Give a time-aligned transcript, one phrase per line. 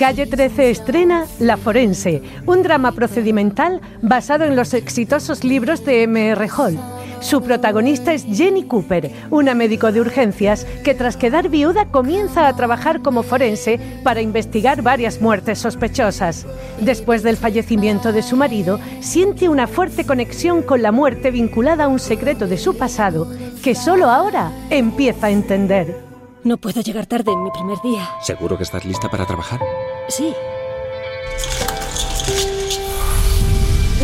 [0.00, 6.48] Calle 13 estrena La Forense, un drama procedimental basado en los exitosos libros de M.R.
[6.56, 6.78] Hall.
[7.20, 12.56] Su protagonista es Jenny Cooper, una médico de urgencias que tras quedar viuda comienza a
[12.56, 16.46] trabajar como forense para investigar varias muertes sospechosas.
[16.80, 21.88] Después del fallecimiento de su marido, siente una fuerte conexión con la muerte vinculada a
[21.88, 23.30] un secreto de su pasado
[23.62, 26.09] que solo ahora empieza a entender.
[26.44, 28.08] No puedo llegar tarde en mi primer día.
[28.22, 29.60] ¿Seguro que estás lista para trabajar?
[30.08, 30.32] Sí.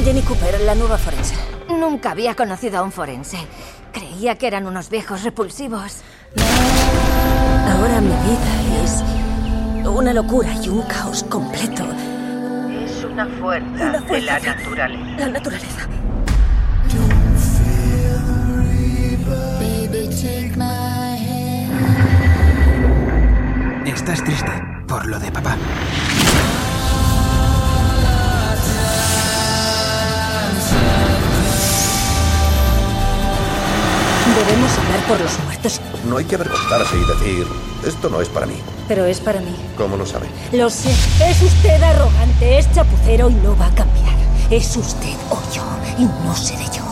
[0.05, 1.35] Jenny Cooper, la nueva forense.
[1.69, 3.39] Nunca había conocido a un forense.
[3.93, 5.99] Creía que eran unos viejos repulsivos.
[7.69, 9.03] Ahora mi vida es
[9.89, 11.85] una locura y un caos completo.
[12.85, 14.39] Es una fuerza, Una de fuerza.
[14.41, 15.17] la naturaleza.
[15.19, 15.89] La naturaleza.
[23.97, 24.53] Estás triste
[24.87, 25.57] por lo de papá.
[34.37, 37.47] Debemos hablar por los muertos, No hay que avergonzarse y decir,
[37.87, 38.57] esto no es para mí.
[38.89, 39.55] pero es para mí.
[39.77, 40.27] ¿Cómo lo sabe?
[40.53, 40.91] Lo sé.
[40.91, 44.15] Es usted arrogante, es chapucero y no va a cambiar.
[44.51, 45.63] Es usted o yo
[45.99, 46.85] y no seré yo.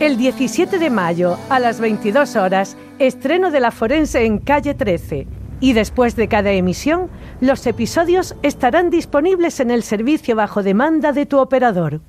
[0.00, 5.26] El 17 de mayo, a las 22 horas, estreno de La Forense en Calle 13.
[5.60, 7.08] Y después de cada emisión,
[7.40, 12.00] los episodios estarán disponibles en el servicio bajo demanda de tu operador.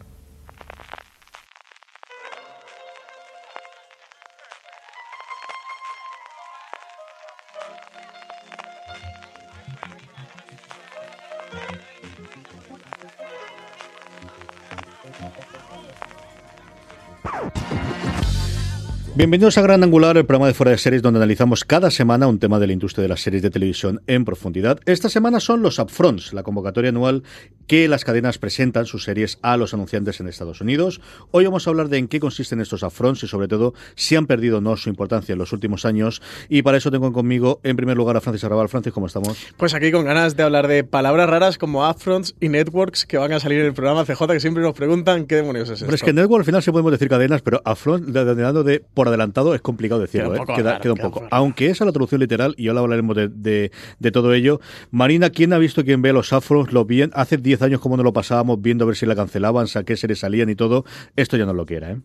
[19.25, 22.37] Bienvenidos a Gran Angular, el programa de fuera de series donde analizamos cada semana un
[22.37, 24.80] tema de la industria de las series de televisión en profundidad.
[24.86, 27.23] Esta semana son los upfronts, la convocatoria anual
[27.65, 31.02] que las cadenas presentan sus series a los anunciantes en Estados Unidos.
[31.31, 34.27] Hoy vamos a hablar de en qué consisten estos upfronts y sobre todo si han
[34.27, 36.21] perdido o no su importancia en los últimos años.
[36.47, 38.69] Y para eso tengo conmigo en primer lugar a Francis Arrabal.
[38.69, 39.43] Francis, ¿cómo estamos?
[39.57, 43.33] Pues aquí con ganas de hablar de palabras raras como upfronts y networks que van
[43.33, 45.87] a salir en el programa CJ que siempre nos preguntan qué demonios es esto.
[45.87, 49.14] Pero es que network al final sí podemos decir cadenas, pero upfront, denominado de por
[49.15, 50.31] adelantado, es complicado decirlo.
[50.31, 50.45] Queda un ¿eh?
[50.45, 51.27] poco Queda, raro, queda un queda un poco.
[51.31, 54.59] Aunque esa es la traducción literal, y ahora hablaremos de, de- de todo ello.
[54.92, 56.71] Marina, ¿quién ha visto, quién ve los upfronts?
[56.73, 59.65] Lo bien, hace 10 años como no lo pasábamos viendo a ver si la cancelaban,
[59.75, 60.86] a qué series salían y todo.
[61.15, 61.98] Esto ya no lo quiera, ¿eh?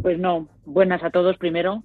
[0.00, 1.82] Pues no, buenas a todos primero,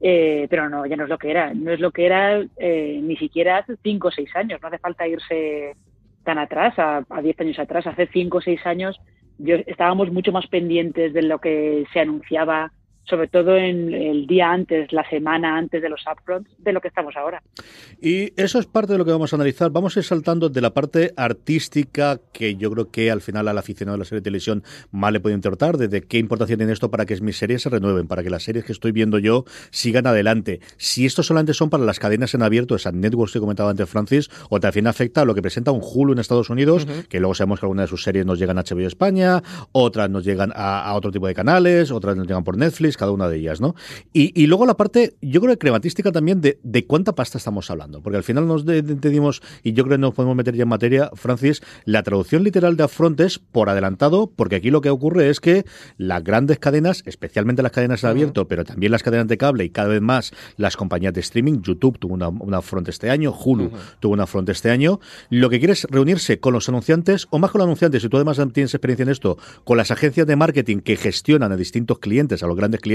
[0.00, 1.52] eh, pero no, ya no es lo que era.
[1.54, 4.60] No es lo que era eh, ni siquiera hace cinco o seis años.
[4.62, 5.76] No hace falta irse
[6.24, 7.86] tan atrás, a, a diez años atrás.
[7.86, 8.98] Hace cinco o seis años
[9.38, 12.72] yo, estábamos mucho más pendientes de lo que se anunciaba,
[13.10, 16.88] sobre todo en el día antes, la semana antes de los upfronts, de lo que
[16.88, 17.42] estamos ahora.
[18.00, 19.70] Y eso es parte de lo que vamos a analizar.
[19.70, 23.58] Vamos a ir saltando de la parte artística, que yo creo que al final al
[23.58, 24.62] aficionado de la serie de televisión
[24.92, 28.06] más le puede importar, desde qué importancia tiene esto para que mis series se renueven,
[28.06, 30.60] para que las series que estoy viendo yo sigan adelante.
[30.76, 34.30] Si esto solamente son para las cadenas en abierto, esas networks que comentaba antes Francis,
[34.48, 37.60] o también afecta a lo que presenta un Hulu en Estados Unidos, que luego sabemos
[37.60, 40.94] que algunas de sus series nos llegan a HBO España, otras nos llegan a, a
[40.94, 43.74] otro tipo de canales, otras nos llegan por Netflix, cada una de ellas, ¿no?
[44.12, 47.70] Y, y luego la parte, yo creo que crematística también de, de cuánta pasta estamos
[47.70, 50.54] hablando, porque al final nos de- de- entendimos, y yo creo que nos podemos meter
[50.54, 54.80] ya en materia, Francis, la traducción literal de upfront es por adelantado, porque aquí lo
[54.80, 55.64] que ocurre es que
[55.96, 59.70] las grandes cadenas, especialmente las cadenas en abierto, pero también las cadenas de cable y
[59.70, 64.12] cada vez más las compañías de streaming, YouTube tuvo una, una este año, Hulu tuvo
[64.12, 65.00] una upfront este año,
[65.30, 68.16] lo que quiere es reunirse con los anunciantes, o más con los anunciantes, si tú
[68.16, 72.42] además tienes experiencia en esto, con las agencias de marketing que gestionan a distintos clientes,
[72.42, 72.89] a los grandes clientes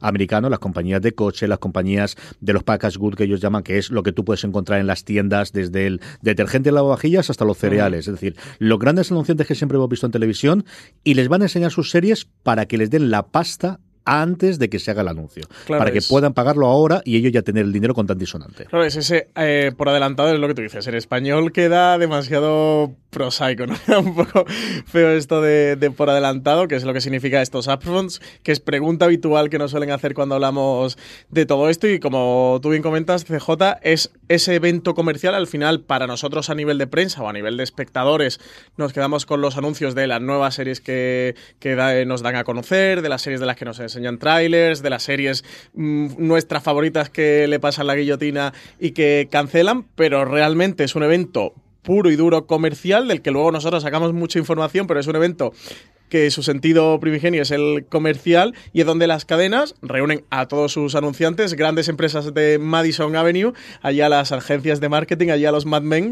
[0.00, 3.78] americanos, las compañías de coche, las compañías de los package good que ellos llaman, que
[3.78, 7.44] es lo que tú puedes encontrar en las tiendas, desde el detergente de lavavajillas hasta
[7.44, 8.08] los cereales.
[8.08, 10.64] Es decir, los grandes anunciantes que siempre hemos visto en televisión
[11.02, 14.68] y les van a enseñar sus series para que les den la pasta antes de
[14.70, 15.44] que se haga el anuncio.
[15.66, 18.66] Claro, para que puedan pagarlo ahora y ellos ya tener el dinero con y sonante.
[18.66, 20.86] Claro, es ese, eh, por adelantado es lo que tú dices.
[20.86, 23.74] En español queda demasiado prosaico, ¿no?
[23.86, 24.44] Queda un poco
[24.86, 28.60] feo esto de, de por adelantado, que es lo que significa estos upfronts, que es
[28.60, 30.98] pregunta habitual que nos suelen hacer cuando hablamos
[31.30, 31.88] de todo esto.
[31.88, 36.54] Y como tú bien comentas, CJ, es ese evento comercial al final para nosotros a
[36.54, 38.38] nivel de prensa o a nivel de espectadores.
[38.76, 42.44] Nos quedamos con los anuncios de las nuevas series que, que da- nos dan a
[42.44, 45.44] conocer, de las series de las que nos enseñan trailers, de las series
[45.74, 51.02] mm, nuestras favoritas que le pasan la guillotina y que cancelan, pero realmente es un
[51.02, 55.16] evento puro y duro comercial del que luego nosotros sacamos mucha información, pero es un
[55.16, 55.52] evento
[56.08, 60.72] que su sentido primigenio es el comercial y es donde las cadenas reúnen a todos
[60.72, 63.52] sus anunciantes, grandes empresas de Madison Avenue,
[63.82, 66.04] allá las agencias de marketing, allá los Mad Men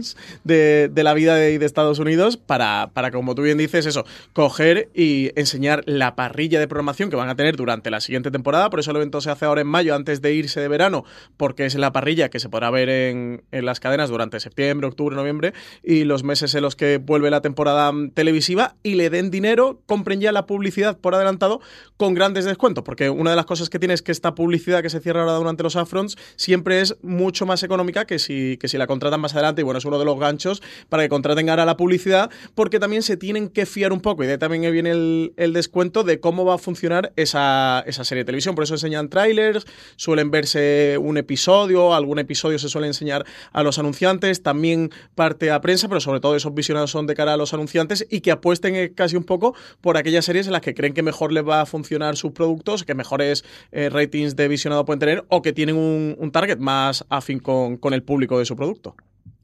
[0.44, 4.91] de, de la vida de, Estados Unidos, para, para, como tú bien dices, eso, coger
[4.94, 8.69] y enseñar la parrilla de programación que van a tener durante la siguiente temporada.
[8.69, 11.05] Por eso el evento se hace ahora en mayo, antes de irse de verano,
[11.37, 15.15] porque es la parrilla que se podrá ver en, en las cadenas durante septiembre, octubre,
[15.15, 15.53] noviembre
[15.83, 19.81] y los meses en los que vuelve la temporada mm, televisiva y le den dinero,
[19.87, 21.61] compren ya la publicidad por adelantado
[21.96, 24.90] con grandes descuentos, porque una de las cosas que tiene es que esta publicidad que
[24.90, 28.79] se cierra ahora durante los upfronts siempre es mucho más económica que si, que si
[28.79, 31.64] la contratan más adelante y bueno, es uno de los ganchos para que contraten ahora
[31.64, 34.90] la publicidad, porque también se tienen que fiar un poco y de ahí también viene
[34.90, 38.75] el, el descuento de cómo va a funcionar esa, esa serie de televisión, por eso
[38.75, 44.90] enseñan trailers, suelen verse un episodio, algún episodio se suele enseñar a los anunciantes, también
[45.14, 48.20] parte a prensa, pero sobre todo esos visionados son de cara a los anunciantes y
[48.20, 51.33] que apuesten eh, casi un poco por aquellas series en las que creen que mejor
[51.33, 55.43] les va a funcionar sus productos, que mejores eh, ratings de visionado pueden tener o
[55.43, 58.97] que tienen un, un target más afín con, con el público de su producto.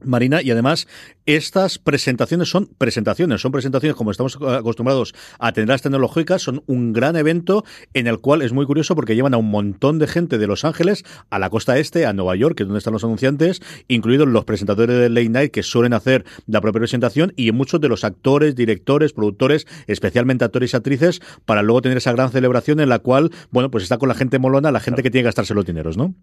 [0.05, 0.87] Marina, y además
[1.27, 6.93] estas presentaciones son presentaciones, son presentaciones como estamos acostumbrados a tener las tecnológicas, son un
[6.93, 7.65] gran evento
[7.95, 10.65] en el cual es muy curioso porque llevan a un montón de gente de Los
[10.65, 14.29] Ángeles a la costa este, a Nueva York, que es donde están los anunciantes, incluidos
[14.29, 18.05] los presentadores de Late Night que suelen hacer la propia presentación y muchos de los
[18.05, 23.01] actores, directores, productores, especialmente actores y actrices, para luego tener esa gran celebración en la
[23.01, 25.67] cual, bueno, pues está con la gente molona, la gente que tiene que gastarse los
[25.67, 26.15] dineros, ¿no?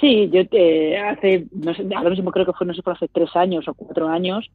[0.00, 3.08] Sí, yo eh, hace, no sé, ahora mismo creo que fue, no sé, por hace
[3.08, 4.50] tres años o cuatro años,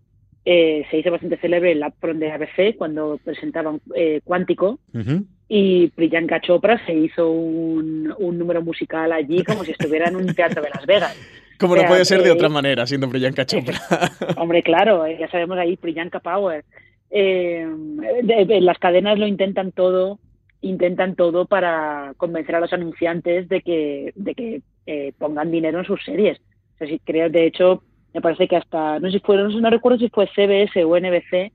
[0.45, 5.25] eh, se hizo bastante célebre el upfront de ABC cuando presentaban eh, Cuántico Uh -huh.
[5.49, 10.27] y Priyanka Chopra se hizo un, un, número musical allí como si estuviera en un
[10.35, 11.17] teatro de Las Vegas.
[11.57, 13.79] Como o sea, no puede ser de eh, otra manera, siendo Priyanka Chopra.
[14.37, 16.65] Hombre, claro, ya sabemos ahí Priyanka Power.
[17.09, 20.19] De, de, las cadenas lo intentan todo
[20.61, 25.85] intentan todo para convencer a los anunciantes de que, de que eh, pongan dinero en
[25.85, 26.39] sus series.
[26.75, 27.83] O sea, si creo, de hecho,
[28.13, 30.97] me parece que hasta, no sé si fue, no, no recuerdo si fue CBS o
[30.97, 31.51] NBC,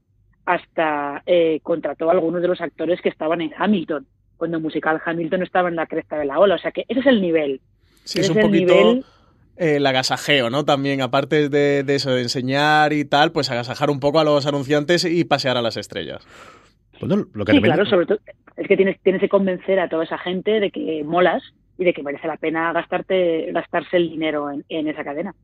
[0.46, 4.06] hasta eh, contrató a algunos de los actores que estaban en Hamilton,
[4.36, 6.56] cuando el musical Hamilton estaba en la cresta de la ola.
[6.56, 7.60] O sea que ese es el nivel.
[8.04, 8.74] Sí, ese es un poquito...
[8.74, 9.04] Nivel...
[9.56, 10.64] El agasajeo, ¿no?
[10.64, 14.46] También, aparte de, de, eso, de enseñar y tal, pues agasajar un poco a los
[14.46, 16.26] anunciantes y pasear a las estrellas.
[16.98, 18.18] Bueno, lo que sí, claro, sobre todo
[18.56, 21.42] es que tienes, tienes que convencer a toda esa gente de que molas
[21.80, 25.34] y de que merece la pena gastarte, gastarse el dinero en, en esa cadena.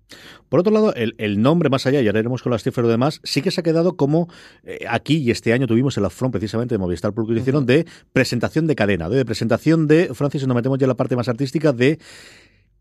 [0.51, 2.91] Por otro lado, el, el, nombre más allá, y ahora iremos con las cifras y
[2.91, 4.29] demás, sí que se ha quedado como
[4.65, 7.41] eh, aquí y este año tuvimos el upfront precisamente de Movistar Plus que uh -huh.
[7.41, 10.95] hicieron de presentación de cadena, de, de presentación de, Francis, nos metemos ya en la
[10.95, 11.99] parte más artística de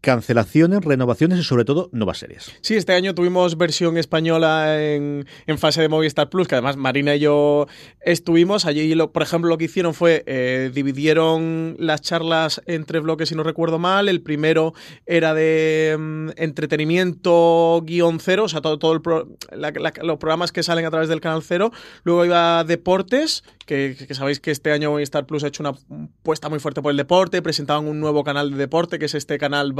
[0.05, 2.53] cancelaciones, renovaciones y sobre todo nuevas series.
[2.61, 7.15] Sí, este año tuvimos versión española en, en fase de Movistar Plus, que además Marina
[7.15, 7.65] y yo
[8.01, 8.65] estuvimos.
[8.65, 13.41] Allí, por ejemplo, lo que hicieron fue eh, dividieron las charlas entre bloques, si no
[13.41, 14.07] recuerdo mal.
[14.07, 14.75] El primero
[15.07, 19.27] era de um, entretenimiento guion cero, o sea, todo, todo pro,
[20.03, 21.71] los programas que salen a través del canal cero.
[22.03, 25.73] Luego iba deportes, que, sabéis que este año Movistar Plus ha hecho una
[26.21, 27.41] puesta muy fuerte por el deporte.
[27.41, 29.73] Presentaban un nuevo canal de deporte, que es este canal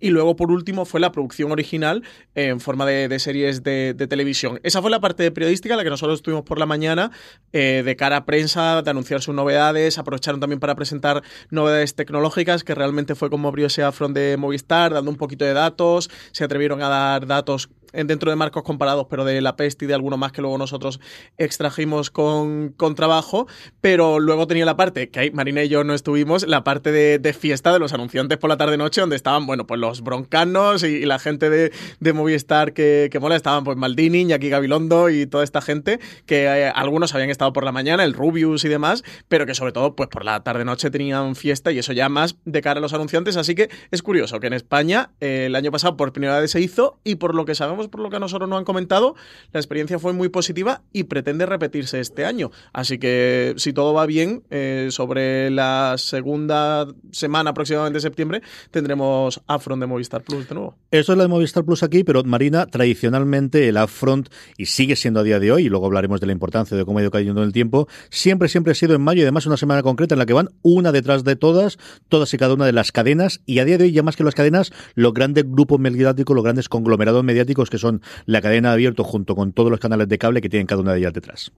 [0.00, 2.02] Y luego, por último, fue la producción original
[2.34, 4.60] en forma de, series de, televisión.
[4.62, 7.10] Esa fue la parte periodística, la que nosotros estuvimos por la mañana,
[7.52, 9.98] eh, de cara a prensa, de anunciar sus novedades.
[9.98, 15.10] Aprovecharon también para presentar novedades tecnológicas, que realmente fue como abrió ese de Movistar, dando
[15.10, 16.10] un poquito de datos.
[16.32, 19.94] Se atrevieron a dar datos dentro de marcos comparados, pero de la peste y de
[19.94, 21.00] alguno más que luego nosotros
[21.36, 23.46] extrajimos con, con trabajo.
[23.80, 27.18] Pero luego tenía la parte, que ahí Marina y yo no estuvimos, la parte de,
[27.18, 30.88] de fiesta de los anunciantes por la tarde-noche, donde estaban, bueno, pues los broncanos y,
[30.88, 35.26] y la gente de, de Movistar que, que, mola, estaban pues Maldini, Iñaki Gabilondo y
[35.26, 39.04] toda esta gente, que eh, algunos habían estado por la mañana, el Rubius y demás,
[39.28, 42.60] pero que sobre todo, pues por la tarde-noche tenían fiesta y eso ya más de
[42.60, 43.36] cara a los anunciantes.
[43.36, 46.60] Así que es curioso que en España eh, el año pasado por primera vez se
[46.60, 49.14] hizo y por lo que sabemos por lo que a nosotros nos han comentado,
[49.52, 52.50] la experiencia fue muy positiva y pretende repetirse este año.
[52.72, 58.42] Así que si todo va bien, eh, sobre la segunda semana aproximadamente de septiembre
[58.72, 60.76] tendremos Upfront de Movistar Plus de nuevo.
[60.90, 65.20] Eso es la de Movistar Plus aquí, pero Marina, tradicionalmente el Upfront, y sigue siendo
[65.20, 67.42] a día de hoy, y luego hablaremos de la importancia de cómo ha ido cayendo
[67.42, 70.18] en el tiempo, siempre, siempre ha sido en mayo y además una semana concreta en
[70.18, 73.58] la que van una detrás de todas, todas y cada una de las cadenas, y
[73.58, 76.68] a día de hoy ya más que las cadenas, los grandes grupos mediáticos, los grandes
[76.68, 80.48] conglomerados mediáticos que son la cadena abierto junto con todos los canales de cable que
[80.48, 81.52] tienen cada una de ellas detrás.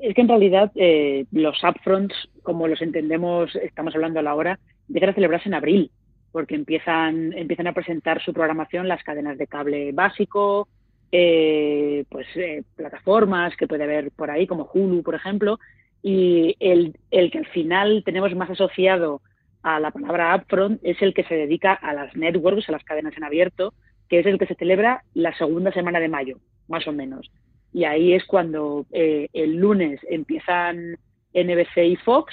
[0.00, 4.58] Es que en realidad eh, los upfronts, como los entendemos, estamos hablando a la hora,
[4.88, 5.90] dejan de celebrarse en abril,
[6.32, 10.68] porque empiezan, empiezan a presentar su programación las cadenas de cable básico,
[11.12, 15.60] eh, pues eh, plataformas que puede haber por ahí, como Hulu, por ejemplo,
[16.02, 19.22] y el, el que al final tenemos más asociado
[19.62, 23.16] a la palabra upfront es el que se dedica a las networks, a las cadenas
[23.16, 23.72] en abierto,
[24.14, 27.32] que es el que se celebra la segunda semana de mayo, más o menos.
[27.72, 30.96] Y ahí es cuando eh, el lunes empiezan
[31.32, 32.32] NBC y Fox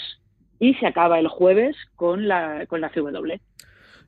[0.59, 3.33] y se acaba el jueves con la, con la CW.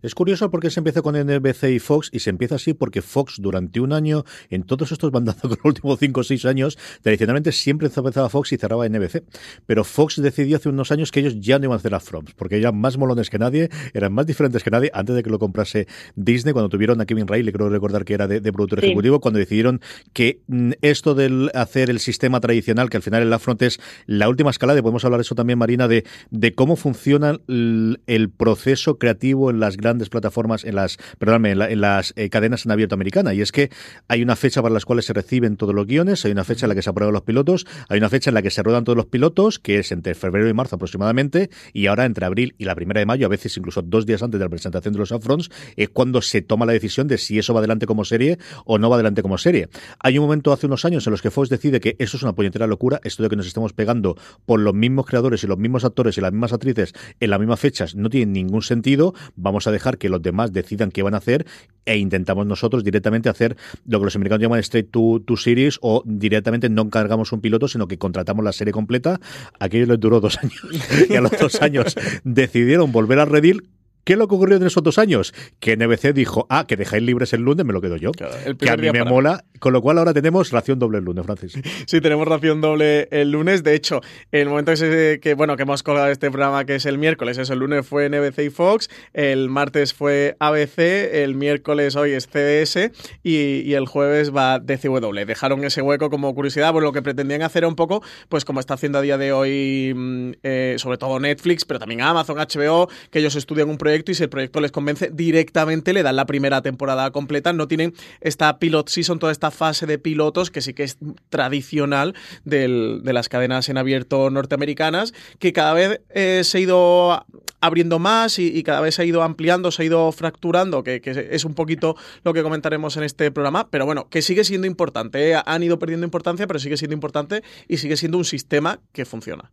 [0.03, 3.38] Es curioso porque se empieza con NBC y Fox y se empieza así porque Fox
[3.39, 7.53] durante un año, en todos estos bandazos con los últimos 5 o 6 años, tradicionalmente
[7.53, 9.24] siempre empezaba Fox y cerraba NBC.
[9.65, 12.33] Pero Fox decidió hace unos años que ellos ya no iban a hacer las Froms,
[12.33, 15.39] porque eran más molones que nadie, eran más diferentes que nadie, antes de que lo
[15.39, 18.88] comprase Disney, cuando tuvieron a Kevin Riley, creo recordar que era de, productor sí.
[18.88, 19.79] ejecutivo, cuando decidieron
[20.12, 24.27] que mm, esto del hacer el sistema tradicional, que al final el upfront es la
[24.27, 28.98] última escala, de podemos hablar eso también, Marina, de, de cómo funciona el, el proceso
[28.98, 32.65] creativo en las grandes grandes plataformas, en las, perdóname, en, la, en las eh, cadenas
[32.65, 33.33] en abierto americana.
[33.33, 33.69] Y es que
[34.07, 36.69] hay una fecha para las cuales se reciben todos los guiones, hay una fecha en
[36.69, 38.97] la que se aprueban los pilotos, hay una fecha en la que se ruedan todos
[38.97, 42.75] los pilotos, que es entre febrero y marzo aproximadamente, y ahora entre abril y la
[42.75, 45.50] primera de mayo, a veces incluso dos días antes de la presentación de los upfronts,
[45.75, 48.89] es cuando se toma la decisión de si eso va adelante como serie o no
[48.89, 49.69] va adelante como serie.
[50.00, 52.33] Hay un momento hace unos años en los que Fox decide que eso es una
[52.33, 55.85] puñetera locura, esto de que nos estemos pegando por los mismos creadores y los mismos
[55.85, 59.71] actores y las mismas actrices en las mismas fechas no tiene ningún sentido, vamos a
[59.71, 61.45] dejar que los demás decidan qué van a hacer
[61.85, 66.01] e intentamos nosotros directamente hacer lo que los americanos llaman straight to, to series o
[66.05, 69.19] directamente no encargamos un piloto, sino que contratamos la serie completa.
[69.59, 70.61] Aquello les duró dos años
[71.09, 73.69] y a los dos años decidieron volver a Redil
[74.03, 75.33] ¿Qué es lo que ocurrió en esos dos años?
[75.60, 78.12] Que NBC dijo, ah, que dejáis libres el lunes, me lo quedo yo.
[78.12, 79.05] Claro, que a mí me para...
[79.05, 79.45] mola.
[79.60, 81.53] Con lo cual ahora tenemos ración doble el lunes, Francis.
[81.86, 83.63] Sí, tenemos ración doble el lunes.
[83.63, 86.98] De hecho, el momento que, que bueno, que hemos colgado este programa, que es el
[86.98, 90.79] miércoles, eso, el lunes fue NBC y Fox, el martes fue ABC,
[91.13, 92.91] el miércoles hoy es CBS
[93.24, 95.25] y, y el jueves va DCW.
[95.25, 98.74] Dejaron ese hueco como curiosidad, pues lo que pretendían hacer un poco, pues como está
[98.74, 103.36] haciendo a día de hoy, eh, sobre todo Netflix, pero también Amazon, HBO, que ellos
[103.36, 107.12] estudian un proyecto y si el proyecto les convence directamente le dan la primera temporada
[107.12, 107.53] completa.
[107.53, 110.97] No tienen esta pilot season, toda esta fase de pilotos que sí que es
[111.29, 117.25] tradicional del, de las cadenas en abierto norteamericanas, que cada vez eh, se ha ido
[117.62, 121.29] abriendo más y, cada vez se ha ido ampliando, se ha ido fracturando, que, que,
[121.31, 125.31] es un poquito lo que comentaremos en este programa, pero bueno, que sigue siendo importante.
[125.31, 125.41] ¿eh?
[125.45, 129.50] Han ido perdiendo importancia, pero sigue siendo importante y sigue siendo un sistema que funciona.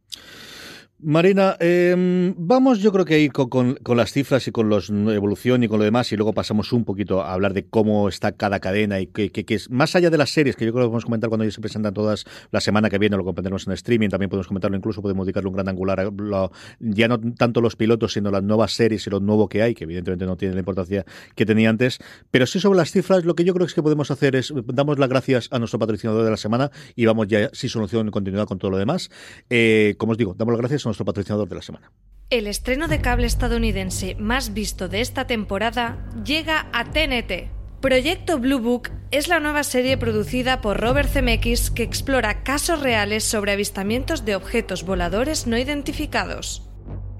[1.03, 5.69] Marina, eh, vamos yo creo que ir con, las cifras y con la evolución y
[5.69, 9.01] con lo demás y luego pasamos un poquito a hablar de cómo está cada cadena
[9.01, 11.47] y que, es más allá de las series, que yo creo que podemos comentar cuando
[11.47, 14.77] ya se presentan todas la semana que viene, lo comentaremos en streaming, también podemos comentarlo,
[14.77, 18.43] incluso podemos dedicarle un gran angular, a lo, ya no tanto los pilotos, sino las
[18.43, 21.71] nuevas series y lo nuevo que hay, que evidentemente no tiene la importancia que tenía
[21.71, 21.99] antes,
[22.31, 24.99] pero sí sobre las cifras, lo que yo creo es que podemos hacer es, damos
[24.99, 28.47] las gracias a nuestro patrocinador de la semana y vamos ya, sin solución en continuidad
[28.47, 29.11] con todo lo demás.
[29.49, 31.91] Eh, como os digo, damos las gracias a nuestro patrocinador de la semana.
[32.31, 37.51] El estreno de cable estadounidense más visto de esta temporada llega a TNT.
[37.81, 43.25] Proyecto Blue Book es la nueva serie producida por Robert Zemeckis que explora casos reales
[43.25, 46.70] sobre avistamientos de objetos voladores no identificados.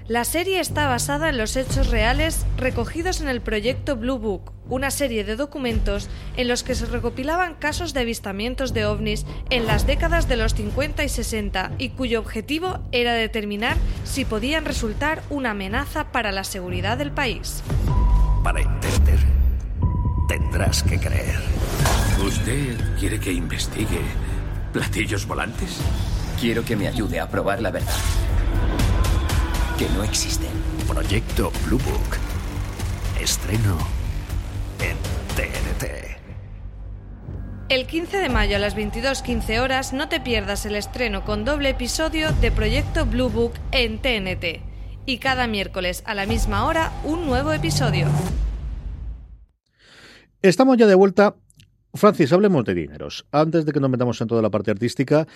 [0.07, 4.89] La serie está basada en los hechos reales recogidos en el proyecto Blue Book, una
[4.89, 9.85] serie de documentos en los que se recopilaban casos de avistamientos de ovnis en las
[9.85, 15.51] décadas de los 50 y 60 y cuyo objetivo era determinar si podían resultar una
[15.51, 17.63] amenaza para la seguridad del país.
[18.43, 19.19] Para entender,
[20.27, 21.39] tendrás que creer.
[22.25, 24.01] ¿Usted quiere que investigue
[24.73, 25.79] platillos volantes?
[26.39, 27.93] Quiero que me ayude a probar la verdad
[29.81, 30.51] que no existen.
[30.87, 32.17] Proyecto Blue Book.
[33.19, 33.79] Estreno
[34.79, 34.95] en
[35.35, 36.19] TNT.
[37.67, 41.69] El 15 de mayo a las 22.15 horas no te pierdas el estreno con doble
[41.69, 44.61] episodio de Proyecto Blue Book en TNT.
[45.07, 48.05] Y cada miércoles a la misma hora un nuevo episodio.
[50.43, 51.37] Estamos ya de vuelta
[51.93, 53.25] Francis, hablemos de dineros.
[53.31, 55.27] Antes de que nos metamos en toda la parte artística,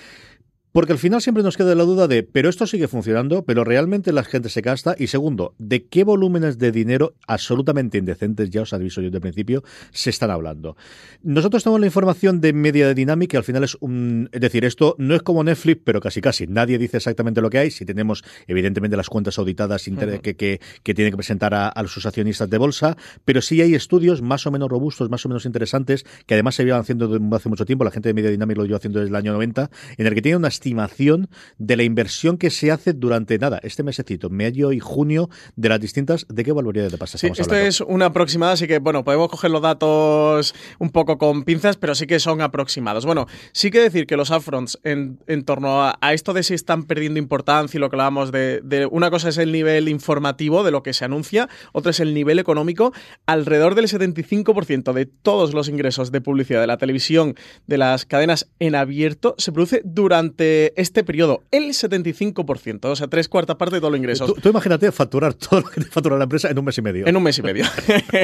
[0.75, 4.12] porque al final siempre nos queda la duda de, pero esto sigue funcionando, pero realmente
[4.12, 4.94] la gente se gasta.
[5.00, 9.63] Y segundo, ¿de qué volúmenes de dinero absolutamente indecentes, ya os aviso yo de principio,
[9.91, 10.75] se están hablando?
[11.24, 14.27] Nosotros tenemos la información de Media Dynamic, que al final es un.
[14.34, 16.46] Es decir, esto no es como Netflix, pero casi casi.
[16.46, 17.72] Nadie dice exactamente lo que hay.
[17.72, 19.82] Si tenemos, evidentemente, las cuentas auditadas
[20.22, 23.75] que, que, que tienen que presentar a, a sus accionistas de bolsa, pero sí hay
[23.75, 27.34] estudios más o menos robustos, más o menos interesantes, que además se llevan haciendo desde
[27.34, 27.86] hace mucho tiempo.
[27.86, 30.22] La gente de Media Dynamic lo lleva haciendo desde el año 90, en el que
[30.22, 31.29] tiene unas estimación
[31.60, 35.79] de la inversión que se hace durante nada, este mesecito, mayo y junio, de las
[35.79, 39.29] distintas, ¿de qué valoridades de pasta sí, Esto es una aproximada, así que bueno, podemos
[39.29, 43.05] coger los datos un poco con pinzas, pero sí que son aproximados.
[43.05, 46.55] Bueno, sí que decir que los upfronts en, en torno a, a, esto de si
[46.55, 50.63] están perdiendo importancia y lo que hablábamos de, de, una cosa es el nivel informativo
[50.63, 52.91] de lo que se anuncia, otra es el nivel económico,
[53.27, 57.36] alrededor del 75% de todos los ingresos de publicidad de la televisión,
[57.67, 63.28] de las cadenas en abierto, se produce durante este periodo, el 75%, o sea, tres
[63.28, 64.34] cuartas partes de todos los ingresos.
[64.34, 66.82] Tú, tú, imagínate facturar todo lo que te factura la empresa en un mes y
[66.82, 67.08] medio.
[67.08, 67.66] En un mes y medio.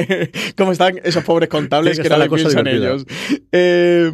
[0.56, 3.04] ¿Cómo están esos pobres contables que, que no piensan ellos?
[3.52, 4.12] Eh,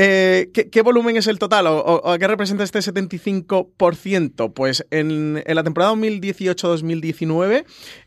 [0.00, 4.52] eh, ¿qué, ¿qué, volumen es el total o, o, a qué representa este 75%?
[4.54, 7.64] Pues en, en la temporada 2018-2019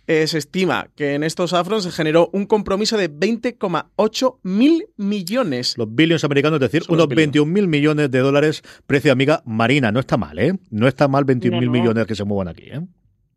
[0.07, 5.77] eh, se estima que en estos afros se generó un compromiso de 20,8 mil millones.
[5.77, 9.91] Los billions americanos, es decir, Son unos 21 mil millones de dólares precio amiga marina.
[9.91, 10.53] No está mal, ¿eh?
[10.69, 11.79] No está mal 21 mil no, no.
[11.81, 12.79] millones que se muevan aquí, ¿eh?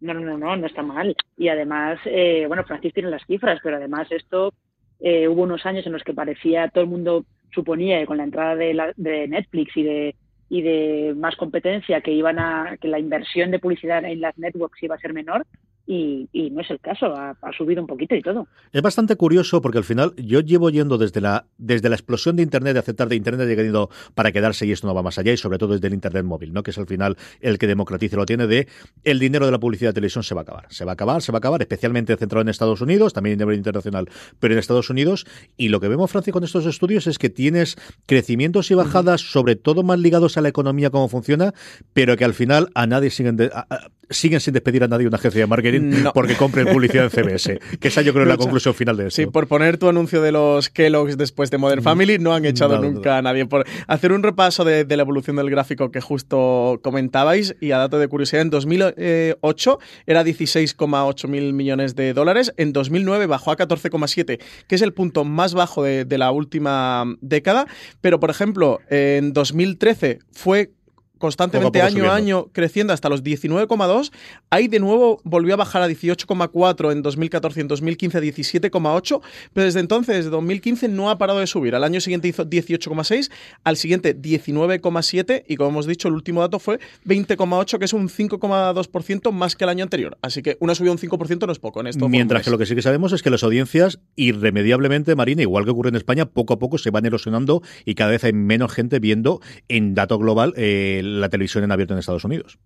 [0.01, 1.17] No, no, no, no, no está mal.
[1.37, 4.55] Y además, eh, bueno, Francis tiene las cifras, pero además esto
[5.01, 8.25] eh, hubo unos años en los que parecía todo el mundo suponía que con la
[8.25, 10.17] entrada de, la, de Netflix y de
[10.49, 14.83] y de más competencia que iban a que la inversión de publicidad en las networks
[14.83, 15.47] iba a ser menor
[15.87, 18.47] y, y, no es el caso, ha, ha, subido un poquito y todo.
[18.73, 22.43] Es bastante curioso porque al final yo llevo yendo desde la, desde la explosión de
[22.43, 25.33] Internet, de aceptar de Internet, de ido para quedarse y esto no va más allá
[25.33, 26.63] y sobre todo desde el Internet móvil, ¿no?
[26.63, 28.67] que es al final el que democratiza lo tiene de
[29.05, 31.21] el dinero de la publicidad de televisión se va a acabar, se va a acabar,
[31.23, 34.09] se va a acabar, especialmente centrado en Estados Unidos, también a nivel internacional,
[34.41, 35.27] pero en Estados Unidos
[35.57, 37.77] y lo que vemos, Francia, con estos estudios es que tienes
[38.07, 39.33] crecimientos y bajadas, uh -huh.
[39.33, 41.53] sobre todo más ligados a la economía, cómo funciona,
[41.93, 45.07] pero que al final a nadie siguen, de, a, a, siguen sin despedir a nadie
[45.07, 46.13] una agencia de marketing no.
[46.13, 47.59] porque compren publicidad en CBS.
[47.79, 49.23] Que esa yo creo es la conclusión final de esto.
[49.23, 52.77] Sí, por poner tu anuncio de los Kellogg's después de Modern Family, no han echado
[52.77, 53.47] no, nunca a nadie.
[53.47, 57.79] Por hacer un repaso de, de, la evolución del gráfico que justo comentabais y a
[57.79, 63.57] dato de curiosidad, en 2008 era 16,8 mil millones de dólares, en 2009 bajó a
[63.57, 67.67] 14,7, que es el punto más bajo de, de la última década,
[68.01, 70.73] pero por ejemplo, en 2013 fue
[71.19, 74.13] constantemente poco, poco año a año creciendo hasta los 19,2.
[74.51, 79.21] Ahí de nuevo volvió a bajar a 18,4 en 2014 y en 2015 a 17,8.
[79.53, 81.75] Pero desde entonces, desde 2015, no ha parado de subir.
[81.75, 83.31] Al año siguiente hizo 18,6,
[83.63, 88.09] al siguiente 19,7 y como hemos dicho, el último dato fue 20,8, que es un
[88.09, 90.19] 5,2% más que el año anterior.
[90.23, 92.09] Así que una subida de un 5% no es poco en esto.
[92.09, 95.71] Mientras que lo que sí que sabemos es que las audiencias, irremediablemente, Marina, igual que
[95.71, 98.99] ocurre en España, poco a poco se van erosionando y cada vez hay menos gente
[98.99, 102.59] viendo en dato global eh, la televisión en abierto en Estados Unidos.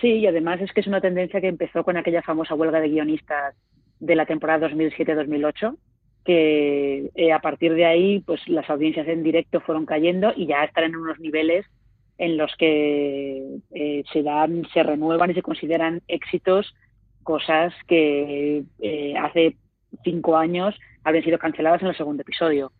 [0.00, 2.88] Sí, y además es que es una tendencia que empezó con aquella famosa huelga de
[2.90, 3.54] guionistas
[4.00, 5.76] de la temporada 2007-2008,
[6.24, 10.64] que eh, a partir de ahí pues las audiencias en directo fueron cayendo y ya
[10.64, 11.66] están en unos niveles
[12.18, 16.74] en los que eh, se dan, se renuevan y se consideran éxitos
[17.22, 19.56] cosas que eh, hace
[20.04, 22.72] cinco años habrían sido canceladas en el segundo episodio.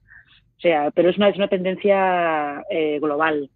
[0.58, 3.48] O sea, pero es una, es una tendencia eh, global.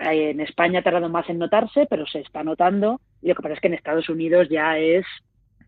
[0.00, 3.00] En España ha tardado más en notarse, pero se está notando.
[3.22, 5.04] Y lo que pasa es que en Estados Unidos ya es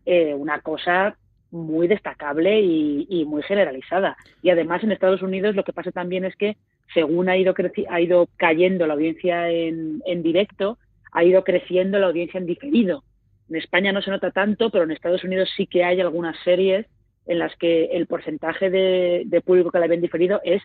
[0.05, 1.15] eh, una cosa
[1.51, 4.17] muy destacable y, muy generalizada.
[4.41, 6.57] Y además en Estados Unidos lo que pasa también es que
[6.93, 7.53] según ha ido,
[7.89, 10.79] ha ido cayendo la audiencia en, en directo,
[11.11, 13.03] ha ido creciendo la audiencia en diferido.
[13.49, 16.87] En España no se nota tanto, pero en Estados Unidos sí que hay algunas series
[17.27, 20.63] en las que el porcentaje de, de público que la ven diferido es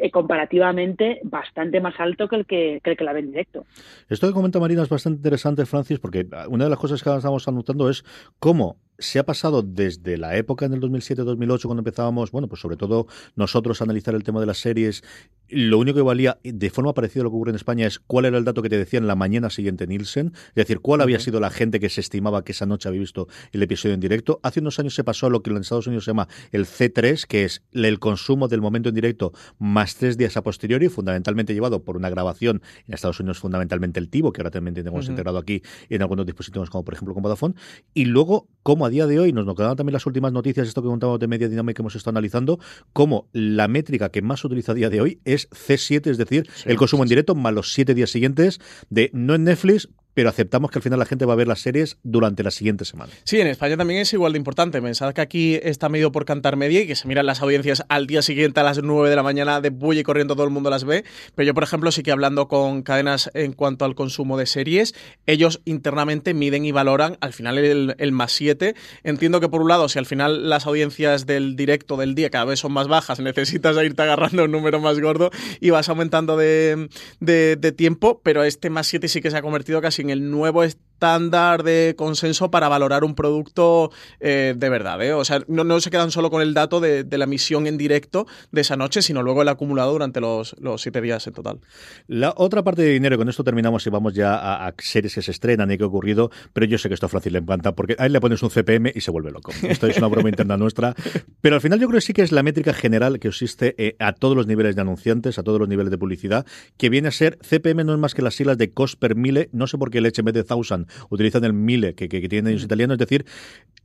[0.00, 3.64] eh, comparativamente bastante más alto que el que, que el que la ve en directo.
[4.08, 7.46] Esto que comenta Marina es bastante interesante, Francis, porque una de las cosas que estamos
[7.48, 8.04] anotando es
[8.38, 12.76] cómo se ha pasado desde la época en el 2007-2008 cuando empezábamos, bueno, pues sobre
[12.76, 15.02] todo nosotros a analizar el tema de las series,
[15.48, 18.24] lo único que valía de forma parecida a lo que ocurre en España es cuál
[18.24, 21.40] era el dato que te decían la mañana siguiente Nielsen, es decir, cuál había sido
[21.40, 24.40] la gente que se estimaba que esa noche había visto el episodio en directo.
[24.42, 27.26] Hace unos años se pasó a lo que en Estados Unidos se llama el C3,
[27.26, 31.84] que es el consumo del momento en directo más tres días a posteriori, fundamentalmente llevado
[31.84, 35.10] por una grabación en Estados Unidos fundamentalmente el TiVo, que ahora también tenemos uh -huh.
[35.10, 37.54] integrado aquí en algunos dispositivos como por ejemplo con Vodafone,
[37.92, 40.82] y luego cómo a día de hoy, nos, nos quedaban también las últimas noticias, esto
[40.82, 42.58] que contamos de media dinámica que hemos estado analizando,
[42.92, 46.48] cómo la métrica que más se utiliza a día de hoy es C7, es decir,
[46.64, 50.70] el consumo en directo más los siete días siguientes de no en Netflix, pero aceptamos
[50.70, 53.12] que al final la gente va a ver las series durante la siguiente semana.
[53.24, 54.80] Sí, en España también es igual de importante.
[54.80, 58.06] Pensad que aquí está medido por Cantar Media y que se miran las audiencias al
[58.06, 60.70] día siguiente a las 9 de la mañana de bulle y corriendo todo el mundo
[60.70, 61.04] las ve.
[61.34, 64.94] Pero yo, por ejemplo, sí que hablando con cadenas en cuanto al consumo de series,
[65.26, 68.74] ellos internamente miden y valoran al final el, el más 7.
[69.02, 72.44] Entiendo que por un lado, si al final las audiencias del directo del día cada
[72.44, 76.88] vez son más bajas, necesitas irte agarrando un número más gordo y vas aumentando de,
[77.18, 80.30] de, de tiempo, pero este más 7 sí que se ha convertido casi en el
[80.30, 80.62] nuevo
[80.94, 85.02] estándar de consenso para valorar un producto eh, de verdad.
[85.02, 85.12] ¿eh?
[85.12, 87.76] O sea, no, no, se quedan solo con el dato de, de, la misión en
[87.76, 91.60] directo de esa noche, sino luego el acumulado durante los, los siete días en total.
[92.06, 95.22] La otra parte de dinero, con esto terminamos y vamos ya a, a series que
[95.22, 97.74] se estrenan y que ha ocurrido, pero yo sé que esto a Francis le encanta
[97.74, 99.52] porque a él le pones un CPM y se vuelve loco.
[99.62, 100.94] Esto es una broma interna nuestra,
[101.40, 103.96] pero al final yo creo que sí que es la métrica general que existe eh,
[103.98, 106.46] a todos los niveles de anunciantes, a todos los niveles de publicidad,
[106.78, 109.48] que viene a ser CPM no es más que las siglas de cost per mille,
[109.52, 112.28] no sé por qué el en vez de thousand utilizan el mille que, que, que
[112.28, 113.26] tienen ellos italianos, es decir,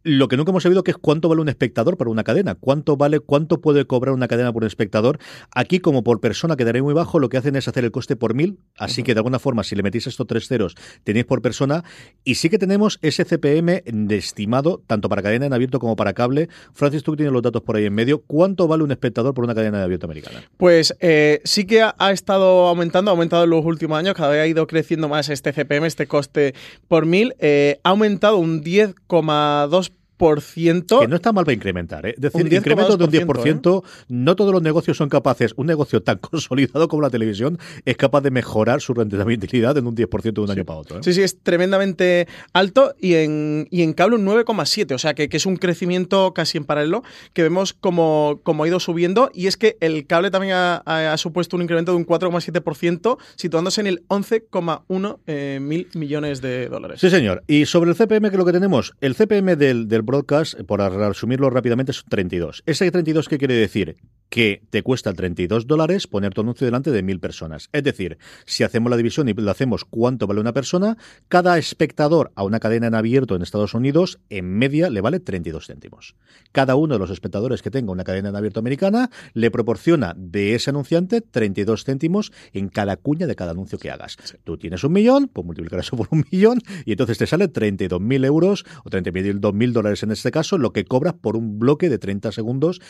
[0.03, 2.95] lo que nunca hemos sabido que es cuánto vale un espectador para una cadena, cuánto
[2.95, 5.19] vale, cuánto puede cobrar una cadena por un espectador.
[5.53, 8.33] Aquí, como por persona quedaría muy bajo, lo que hacen es hacer el coste por
[8.33, 9.05] mil, así uh -huh.
[9.05, 11.83] que de alguna forma, si le metís estos tres ceros, tenéis por persona,
[12.23, 16.13] y sí que tenemos ese CPM de estimado, tanto para cadena en abierto como para
[16.13, 16.47] cable.
[16.73, 19.53] Francis, tú tienes los datos por ahí en medio, ¿cuánto vale un espectador por una
[19.53, 20.43] cadena de abierto americana?
[20.57, 24.29] Pues eh, sí que ha, ha, estado aumentando, ha aumentado en los últimos años, cada
[24.29, 26.53] vez ha ido creciendo más este CPM, este coste
[26.89, 32.13] por mil, eh, ha aumentado un 10,2% que no está mal para incrementar, ¿eh?
[32.15, 33.87] Es decir, un incremento de un 10%, ¿eh?
[34.09, 38.21] no todos los negocios son capaces, un negocio tan consolidado como la televisión es capaz
[38.21, 40.53] de mejorar su rentabilidad en un 10% de un sí.
[40.53, 40.97] año para otro.
[40.97, 41.01] ¿eh?
[41.03, 45.29] Sí, sí, es tremendamente alto y en, y en cable un 9,7, o sea que,
[45.29, 47.03] que, es un crecimiento casi en paralelo
[47.33, 51.13] que vemos como, como ha ido subiendo y es que el cable también ha, ha,
[51.13, 56.67] ha supuesto un incremento de un 4,7%, situándose en el 11,1 eh, mil millones de
[56.67, 56.99] dólares.
[56.99, 57.43] Sí, señor.
[57.47, 60.79] Y sobre el CPM, que es lo que tenemos, el CPM del, del broadcast, por
[60.79, 62.63] resumirlo rápidamente, es 32.
[62.65, 63.97] ¿Ese 32 qué quiere decir?
[64.29, 67.69] Que te cuesta 32 dólares poner tu anuncio delante de mil personas.
[67.71, 72.31] Es decir, si hacemos la división y lo hacemos cuánto vale una persona, cada espectador
[72.35, 76.15] a una cadena en abierto en Estados Unidos, en media, le vale 32 céntimos.
[76.51, 80.55] Cada uno de los espectadores que tenga una cadena en abierto americana le proporciona de
[80.55, 84.17] ese anunciante 32 céntimos en cada cuña de cada anuncio que hagas.
[84.23, 84.37] Sí.
[84.43, 88.01] Tú tienes un millón, pues multiplicar eso por un millón y entonces te sale 32
[88.01, 91.89] mil euros o 32 mil dólares en este caso, lo que cobras por un bloque
[91.89, 92.81] de 30 segundos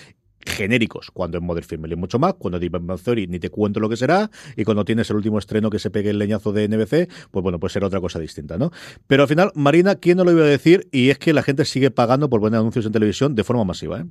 [0.45, 3.89] genéricos, cuando en Modern Family mucho más, cuando Deep Bang Theory ni te cuento lo
[3.89, 7.10] que será, y cuando tienes el último estreno que se pegue el leñazo de NBC,
[7.30, 8.72] pues bueno, pues será otra cosa distinta, ¿no?
[9.08, 10.88] Pero al final, Marina, ¿quién no lo iba a decir?
[10.91, 14.00] Y es que la gente sigue pagando por poner anuncios en televisión de forma masiva,
[14.00, 14.06] ¿eh?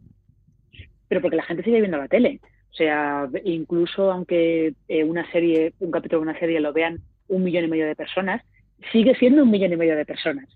[1.09, 2.41] Pero porque la gente sigue viendo la tele.
[2.71, 7.43] O sea, incluso aunque eh, una serie, un capítulo de una serie lo vean un
[7.43, 8.43] millón y medio de personas,
[8.93, 10.47] sigue siendo un millón y medio de personas.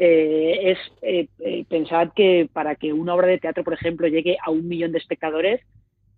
[0.00, 4.36] Eh, es eh, eh, pensad que para que una obra de teatro, por ejemplo, llegue
[4.40, 5.60] a un millón de espectadores,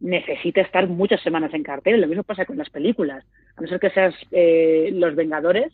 [0.00, 2.00] necesita estar muchas semanas en cartel.
[2.00, 3.24] Lo mismo pasa con las películas.
[3.56, 4.14] A no ser que seas
[4.92, 5.72] Los Vengadores,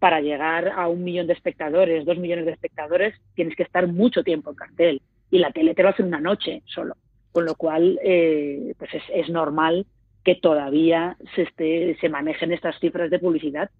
[0.00, 4.24] para llegar a un millón de espectadores, dos millones de espectadores, tienes que estar mucho
[4.24, 5.02] tiempo en cartel.
[5.30, 6.96] Y la tele te lo hace una noche solo.
[7.30, 9.86] Con lo cual, pues es, normal
[10.24, 13.70] que todavía se manejen estas cifras de publicidad.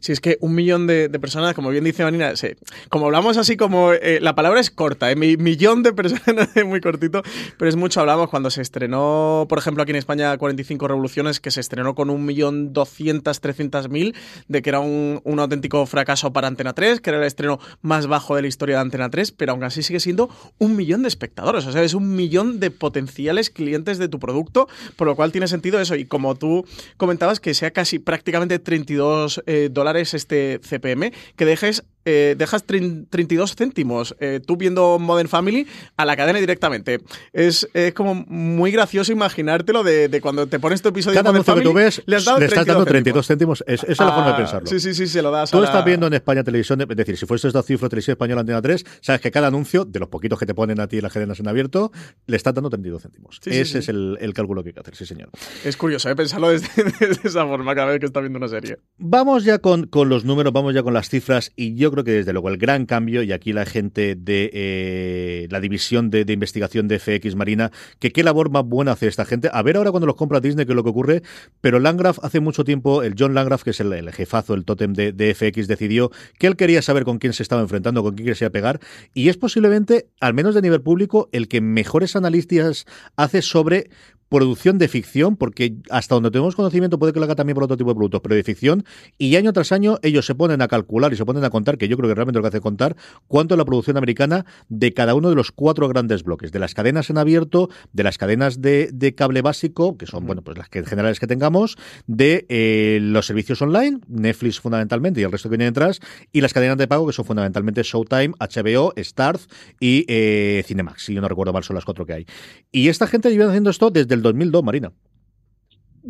[0.00, 2.48] Si es que un millón de, personas, como bien dice Marina, sí,
[2.88, 6.64] como hablamos así como, eh, la palabra es corta, eh, mi, millón de personas es
[6.64, 7.22] muy cortito,
[7.58, 8.30] pero es mucho, hablamos.
[8.30, 12.24] Cuando se estrenó, por ejemplo, aquí en España 45 Revoluciones, que se estrenó con un
[12.24, 14.14] millón doscientas, trescientas mil,
[14.48, 18.06] de que era un, un, auténtico fracaso para Antena 3, que era el estreno más
[18.06, 21.08] bajo de la historia de Antena 3, pero aún así sigue siendo un millón de
[21.08, 25.32] espectadores, o sea, es un millón de potenciales clientes de tu producto, por lo cual
[25.32, 26.64] tiene sentido eso, y como tú
[26.96, 33.54] comentabas, que sea casi prácticamente 32 eh, dólares este CPM, que dejes eh, dejas 32
[33.54, 37.00] céntimos eh, tú viendo Modern Family a la cadena directamente.
[37.32, 41.38] Es, es como muy gracioso imaginártelo de, de, cuando te pones tu episodio Cada de
[41.38, 43.58] Modern Family, que tú ves, le, has dado le estás dando 32 céntimos.
[43.58, 43.84] céntimos.
[43.84, 44.66] Es, esa es la forma de pensarlo.
[44.66, 45.50] Sí, sí, sí, se lo das.
[45.50, 48.60] Tú estás viendo en España televisión, es decir, si fuese esta cifra televisión española Antena
[48.60, 51.12] 3, sabes que cada anuncio, de los poquitos que te ponen a ti en las
[51.12, 51.92] cadenas en abierto,
[52.26, 53.38] le estás dando 32 céntimos.
[53.40, 53.78] Sí, Ese sí, sí.
[53.78, 55.30] es el, el, cálculo que hay que hacer, sí, señor.
[55.64, 56.16] Es curioso, ¿eh?
[56.16, 56.68] pensarlo desde,
[57.00, 58.78] desde esa forma cada vez que estás viendo una serie.
[58.98, 62.12] Vamos ya con, con los números, vamos ya con las cifras, y yo creo que
[62.12, 66.88] desde luego el gran cambio, y aquí la gente de eh, la división de, investigación
[66.88, 69.50] de FX Marina, que qué labor más buena hace esta gente.
[69.52, 71.22] A ver ahora cuando los compra Disney qué es lo que ocurre,
[71.60, 75.12] pero Landgraf hace mucho tiempo, el John Landgraf, que es el, jefazo, el tótem de,
[75.12, 78.50] de, FX, decidió que él quería saber con quién se estaba enfrentando, con quién quería
[78.50, 78.80] pegar,
[79.14, 82.86] y es posiblemente, al menos de nivel público, el que mejores analistas
[83.16, 83.90] hace sobre
[84.30, 87.76] producción de ficción, porque hasta donde tenemos conocimiento puede que lo haga también por otro
[87.76, 88.84] tipo de productos, pero de ficción,
[89.18, 91.88] y año tras año ellos se ponen a calcular y se ponen a contar, que
[91.88, 95.14] yo creo que realmente lo que hace contar, cuánto es la producción americana de cada
[95.14, 99.14] uno de los cuatro grandes bloques, de las cadenas en abierto, de las cadenas de,
[99.16, 103.60] cable básico, que son, bueno, pues las que generales que tengamos, de eh, los servicios
[103.60, 107.12] online, Netflix fundamentalmente y el resto que viene detrás, y las cadenas de pago, que
[107.12, 109.48] son fundamentalmente Showtime, HBO, Starz
[109.80, 112.26] y eh, Cinemax, si yo no recuerdo mal, son las cuatro que hay.
[112.70, 114.92] Y esta gente lleva haciendo esto desde el 2002, Marina.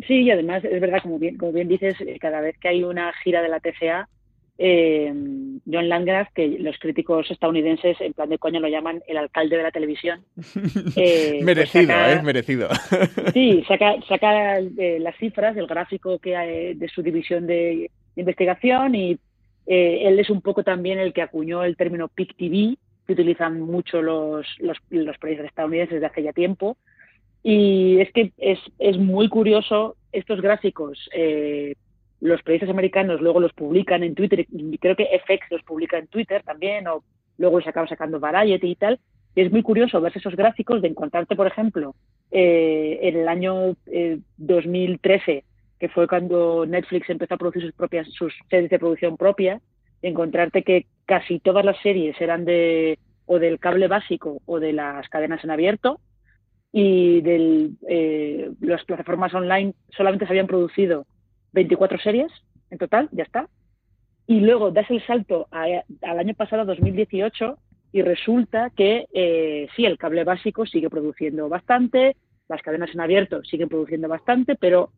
[0.07, 2.83] Sí, y además es verdad, como bien, como bien dices, eh, cada vez que hay
[2.83, 4.07] una gira de la TCA,
[4.57, 5.11] eh,
[5.71, 9.63] John Landgraf, que los críticos estadounidenses en plan de coño lo llaman el alcalde de
[9.63, 10.23] la televisión.
[10.95, 12.21] Eh, pues merecido, ¿eh?
[12.21, 12.69] Merecido.
[13.33, 19.17] sí, saca, saca las cifras, el gráfico que hay de su división de investigación y
[19.65, 24.01] él es un poco también el que acuñó el término PIC TV, que utilizan mucho
[24.01, 26.77] los, los, los países estadounidenses desde hace ya tiempo,
[27.43, 31.09] y es que es, es muy curioso estos gráficos.
[31.13, 31.75] Eh,
[32.19, 34.45] los periodistas americanos luego los publican en Twitter,
[34.79, 37.03] creo que FX los publica en Twitter también, o
[37.37, 38.99] luego los acaba sacando Variety y tal.
[39.33, 41.95] Y es muy curioso ver esos gráficos de encontrarte, por ejemplo,
[42.31, 43.75] eh, en el año
[44.37, 45.43] 2013, eh,
[45.79, 49.61] que fue cuando Netflix empezó a producir sus propias sus series de producción propia,
[50.01, 55.07] encontrarte que casi todas las series eran de o del cable básico o de las
[55.07, 55.99] cadenas en abierto,
[56.71, 61.05] y de eh, las plataformas online solamente se habían producido
[61.53, 62.31] 24 series
[62.69, 63.49] en total, ya está.
[64.27, 67.57] Y luego das el salto al año pasado, 2018,
[67.91, 72.15] y resulta que eh, sí, el cable básico sigue produciendo bastante,
[72.47, 74.91] las cadenas en abierto siguen produciendo bastante, pero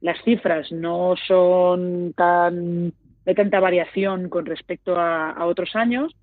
[0.00, 2.92] las cifras no son tan
[3.24, 6.14] de tanta variación con respecto a, otros años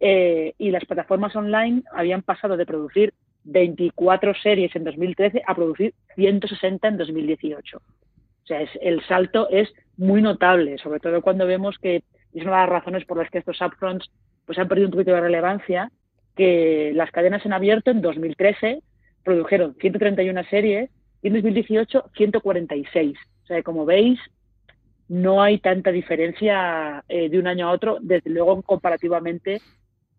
[0.00, 5.94] eh, y las plataformas online habían pasado de producir 24 series en 2013 a producir
[6.14, 7.76] 160 en 2018.
[7.76, 12.02] O sea, es, el salto es muy notable, sobre todo cuando vemos que
[12.34, 14.10] es una de las razones por las que estos upfronts
[14.46, 15.90] pues han perdido un poquito de relevancia,
[16.34, 18.82] que las cadenas en abierto en 2013
[19.24, 20.90] produjeron 131 series
[21.22, 23.18] y en 2018 146.
[23.42, 24.18] O sea, como veis,
[25.08, 29.60] no hay tanta diferencia eh, de un año a otro, desde luego comparativamente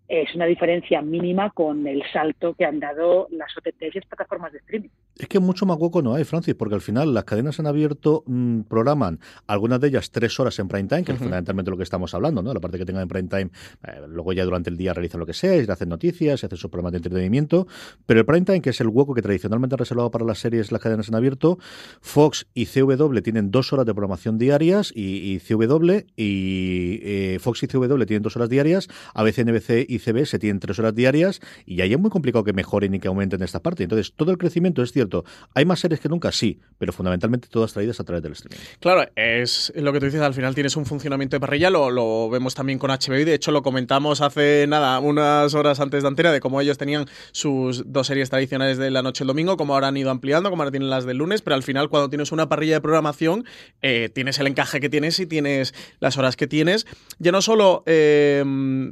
[0.09, 4.57] es una diferencia mínima con el salto que han dado las OTTs y plataformas de
[4.57, 4.89] streaming.
[5.15, 8.23] Es que mucho más hueco no hay, Francis, porque al final las cadenas han abierto
[8.25, 11.83] mm, programan algunas de ellas tres horas en prime time, que es fundamentalmente lo que
[11.83, 12.53] estamos hablando, ¿no?
[12.53, 13.51] La parte que tengan en prime time,
[13.87, 16.57] eh, luego ya durante el día realizan lo que sea, y hacen noticias, y hacen
[16.57, 17.67] sus programas de entretenimiento,
[18.07, 20.71] pero el prime time, que es el hueco que tradicionalmente ha reservado para las series,
[20.71, 21.59] las cadenas en abierto,
[22.01, 27.67] Fox y CW tienen dos horas de programación diarias, y, CW y eh, Fox y
[27.67, 31.93] CW tienen dos horas diarias, ABC, NBC y se tienen tres horas diarias y ahí
[31.93, 33.83] es muy complicado que mejoren y que aumenten esta parte.
[33.83, 35.23] Entonces, todo el crecimiento es cierto.
[35.53, 36.31] ¿Hay más series que nunca?
[36.31, 38.59] Sí, pero fundamentalmente todas traídas a través del streaming.
[38.79, 42.29] Claro, es lo que tú dices, al final tienes un funcionamiento de parrilla, lo, lo
[42.29, 46.07] vemos también con HBO y de hecho lo comentamos hace nada, unas horas antes de
[46.07, 49.73] Antena, de cómo ellos tenían sus dos series tradicionales de la noche el domingo, cómo
[49.73, 52.31] ahora han ido ampliando, cómo ahora tienen las del lunes, pero al final cuando tienes
[52.31, 53.45] una parrilla de programación,
[53.81, 56.87] eh, tienes el encaje que tienes y tienes las horas que tienes,
[57.19, 58.43] ya no solo eh,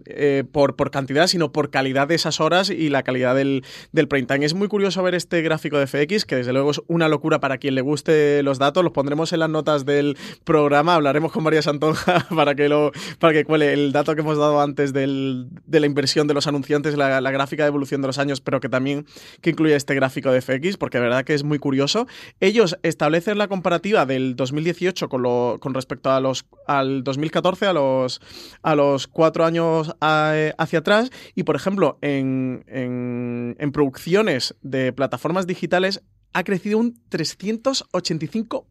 [0.05, 4.07] eh, por, por cantidad, sino por calidad de esas horas y la calidad del, del
[4.07, 4.43] prime time.
[4.43, 7.59] Es muy curioso ver este gráfico de FX, que desde luego es una locura para
[7.59, 8.83] quien le guste los datos.
[8.83, 10.95] Los pondremos en las notas del programa.
[10.95, 14.59] Hablaremos con María Santonja para que lo para que cuele el dato que hemos dado
[14.59, 18.41] antes del, de la inversión de los anunciantes, la, gráfica de evolución de los años,
[18.41, 19.05] pero que también
[19.41, 22.07] que incluye este gráfico de FX, porque de verdad que es muy curioso.
[22.39, 27.73] Ellos establecen la comparativa del 2018 con, lo, con respecto a los al 2014, a
[27.73, 28.21] los,
[28.61, 30.86] a los cuatro años hacia atrás
[31.35, 38.67] y, por ejemplo, en, en producciones de plataformas digitales ha crecido un 385%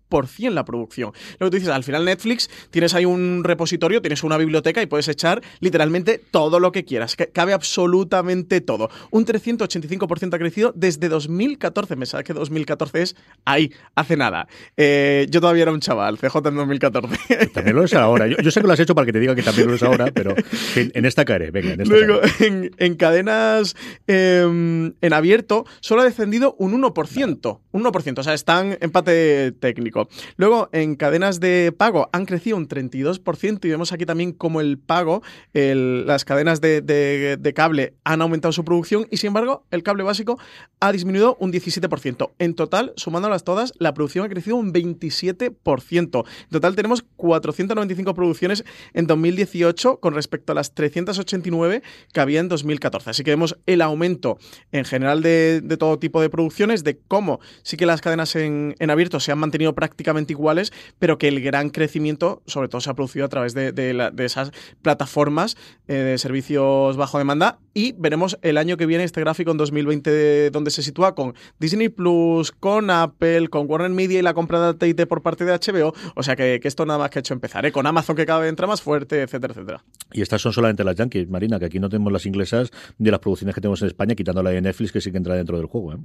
[0.51, 1.13] la producción.
[1.39, 4.87] Lo que tú dices, al final Netflix tienes ahí un repositorio, tienes una biblioteca y
[4.87, 7.17] puedes echar literalmente todo lo que quieras.
[7.33, 8.91] Cabe absolutamente todo.
[9.11, 11.97] Un 385% ha crecido desde 2014.
[11.97, 14.49] Me sabes que 2014 es ahí, hace nada.
[14.77, 17.47] Eh, yo todavía era un chaval, CJ en 2014.
[17.55, 18.27] También lo es ahora.
[18.27, 20.11] Yo, sé que lo has hecho para que te diga que también lo es ahora,
[20.13, 20.35] pero
[20.77, 21.51] en, esta caeré.
[21.51, 22.21] Venga, en esta Luego,
[22.79, 27.46] en, cadenas em, en abierto solo ha descendido un 1%.
[27.47, 30.09] 1%, un 1%, o sea, están empate técnico.
[30.37, 34.79] Luego, en cadenas de pago han crecido un 32% y vemos aquí también como el
[34.79, 40.39] pago, las cadenas de, cable han aumentado su producción y sin embargo el cable básico
[40.81, 42.31] ha disminuido un 17%.
[42.39, 46.25] En total, sumándolas todas, la producción ha crecido un 27%.
[46.43, 51.83] En total tenemos 495 producciones en 2018 con respecto a las 389
[52.13, 53.11] que había en 2014.
[53.11, 54.39] Así que vemos el aumento
[54.73, 59.21] en general de, todo tipo de producciones, de cómo sí que las cadenas en, abierto
[59.21, 63.25] se han mantenido prácticamente iguales, pero que el gran crecimiento sobre todo se ha producido
[63.25, 64.51] a través de, esas
[64.83, 65.57] plataformas
[65.89, 70.51] eh, de servicios bajo demanda y veremos el año que viene este gráfico en 2020
[70.51, 74.79] donde se sitúa con Disney Plus, con Apple, con Warner Media y la compra de
[74.79, 75.93] TIT por parte de HBO.
[76.15, 77.73] O sea que, esto nada más que ha hecho empezar, ¿eh?
[77.73, 79.85] con Amazon que cada vez entra más fuerte, etcétera, etcétera.
[80.13, 83.21] Y estas son solamente las Yankees, Marina, que aquí no tenemos las inglesas de las
[83.21, 85.67] producciones que tenemos en España, quitando la de Netflix que sí que entra dentro del
[85.67, 85.93] juego.
[85.93, 85.99] ¿eh?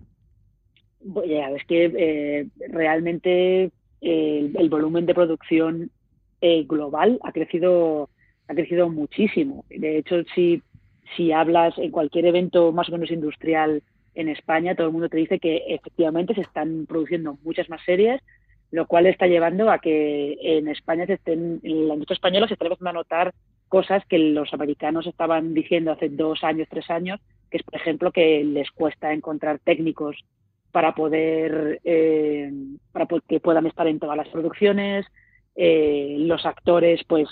[1.55, 5.91] Es que eh, realmente eh, el volumen de producción
[6.41, 8.09] global ha crecido
[8.47, 9.63] ha crecido muchísimo.
[9.69, 10.61] De hecho, si
[11.15, 13.83] si hablas en cualquier evento más o menos industrial
[14.15, 18.21] en España, todo el mundo te dice que efectivamente se están produciendo muchas más series,
[18.71, 22.53] lo cual está llevando a que en España se estén, en la industria española se
[22.53, 23.33] estén empezando a notar
[23.67, 28.11] cosas que los americanos estaban diciendo hace dos años, tres años, que es, por ejemplo,
[28.11, 30.17] que les cuesta encontrar técnicos
[30.71, 32.51] para poder, eh,
[32.91, 35.05] para que puedan estar en todas las producciones,
[35.55, 37.27] eh, los actores, pues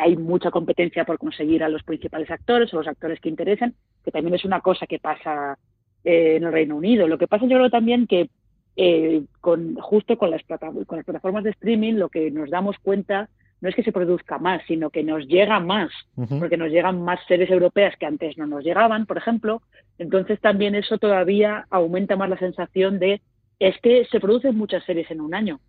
[0.00, 3.74] hay mucha competencia por conseguir a los principales actores o los actores que interesan,
[4.04, 5.58] que también es una cosa que pasa
[6.04, 7.06] eh, en el Reino Unido.
[7.06, 8.30] Lo que pasa yo creo también que
[8.76, 13.28] eh, con, justo con las, con las plataformas de streaming lo que nos damos cuenta
[13.60, 15.90] no es que se produzca más, sino que nos llega más,
[16.38, 19.62] porque nos llegan más series europeas que antes no nos llegaban, por ejemplo.
[19.98, 23.20] Entonces también eso todavía aumenta más la sensación de
[23.58, 25.60] es que se producen muchas series en un año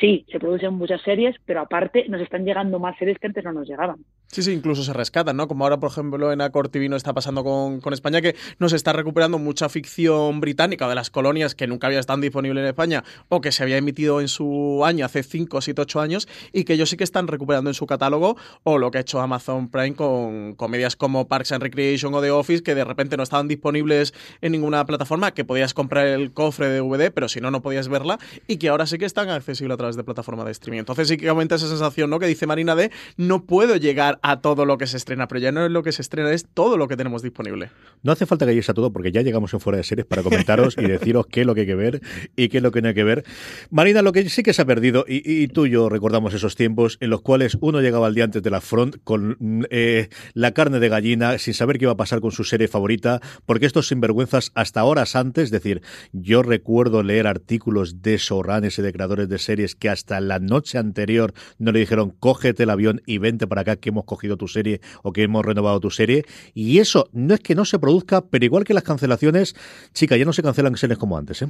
[0.00, 3.52] sí, se producen muchas series, pero aparte nos están llegando más series que antes no
[3.52, 4.04] nos llegaban.
[4.32, 5.46] Sí, sí, incluso se rescatan, ¿no?
[5.46, 8.72] Como ahora, por ejemplo, en Acor TV no está pasando con, con, España, que nos
[8.72, 13.04] está recuperando mucha ficción británica de las colonias que nunca había estado disponible en España
[13.28, 16.72] o que se había emitido en su año hace 5, 7, 8 años y que
[16.72, 19.94] ellos sí que están recuperando en su catálogo o lo que ha hecho Amazon Prime
[19.96, 24.14] con comedias como Parks and Recreation o The Office que de repente no estaban disponibles
[24.40, 27.88] en ninguna plataforma, que podías comprar el cofre de DVD, pero si no, no podías
[27.88, 30.78] verla y que ahora sí que están accesibles a través de plataforma de streaming.
[30.78, 32.18] Entonces sí que aumenta esa sensación, ¿no?
[32.18, 35.52] Que dice Marina de no puedo llegar a todo lo que se estrena, pero ya
[35.52, 37.70] no es lo que se estrena, es todo lo que tenemos disponible.
[38.02, 40.22] No hace falta que llegues a todo porque ya llegamos en fuera de series para
[40.22, 42.00] comentaros y deciros qué es lo que hay que ver
[42.36, 43.24] y qué es lo que no hay que ver.
[43.70, 46.98] Marina, lo que sí que se ha perdido, y, tú y yo recordamos esos tiempos
[47.00, 50.78] en los cuales uno llegaba al día antes de la front con eh, la carne
[50.78, 54.52] de gallina sin saber qué iba a pasar con su serie favorita, porque estos sinvergüenzas
[54.54, 55.82] hasta horas antes, es decir,
[56.12, 60.78] yo recuerdo leer artículos de showrunners y de creadores de series que hasta la noche
[60.78, 64.48] anterior no le dijeron cógete el avión y vente para acá que hemos cogido tu
[64.48, 66.24] serie o que hemos renovado tu serie.
[66.54, 69.54] Y eso no es que no se produzca, pero igual que las cancelaciones,
[69.92, 71.48] chica, ya no se cancelan series como antes, ¿eh?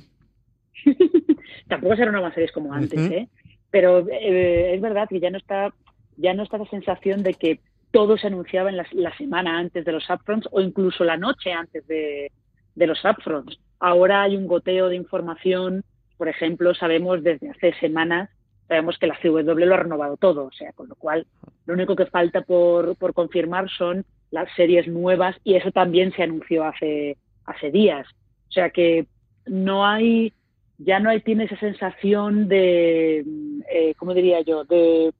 [1.68, 3.28] Tampoco se renovan series como antes, ¿eh?
[3.70, 5.72] Pero eh, es verdad que ya no está
[6.16, 9.92] ya no está la sensación de que todo se anunciaba en la, semana antes de
[9.92, 12.30] los upfronts o incluso la noche antes de,
[12.74, 13.58] de los upfronts.
[13.80, 15.82] Ahora hay un goteo de información,
[16.16, 18.30] por ejemplo, sabemos desde hace semanas
[18.72, 21.26] sabemos que la CW lo ha renovado todo, o sea, con lo cual
[21.66, 26.22] lo único que falta por, por confirmar son las series nuevas y eso también se
[26.22, 28.06] anunció hace, hace días.
[28.48, 29.06] O sea que
[29.44, 30.32] no hay,
[30.78, 33.26] ya no hay, tiene esa sensación de,
[33.70, 34.64] eh, ¿cómo diría yo?
[34.64, 35.12] De,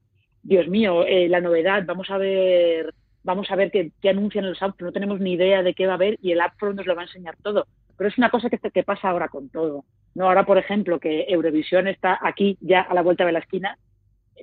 [0.43, 4.63] Dios mío, eh, la novedad, vamos a ver, vamos a ver qué, qué anuncian los
[4.63, 6.95] apps, no tenemos ni idea de qué va a haber y el app nos lo
[6.97, 7.67] va a enseñar todo.
[7.99, 9.85] Pero es una cosa que, que pasa ahora con todo.
[10.15, 13.79] No, ahora, por ejemplo, que Eurovisión está aquí ya a la vuelta de la esquina,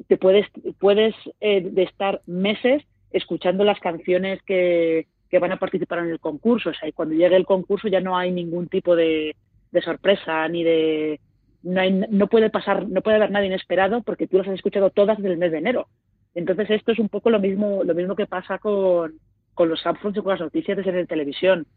[0.07, 0.47] te puedes,
[0.79, 6.19] puedes eh, de estar meses escuchando las canciones que, que, van a participar en el
[6.19, 6.69] concurso.
[6.69, 9.35] O sea, y cuando llegue el concurso ya no hay ningún tipo de,
[9.71, 11.19] de sorpresa ni de
[11.63, 14.89] no, hay, no puede pasar, no puede haber nada inesperado porque tú las has escuchado
[14.89, 15.87] todas desde el mes de enero.
[16.35, 19.19] Entonces esto es un poco lo mismo, lo mismo que pasa con,
[19.53, 21.67] con los upfronts y con las noticias de televisión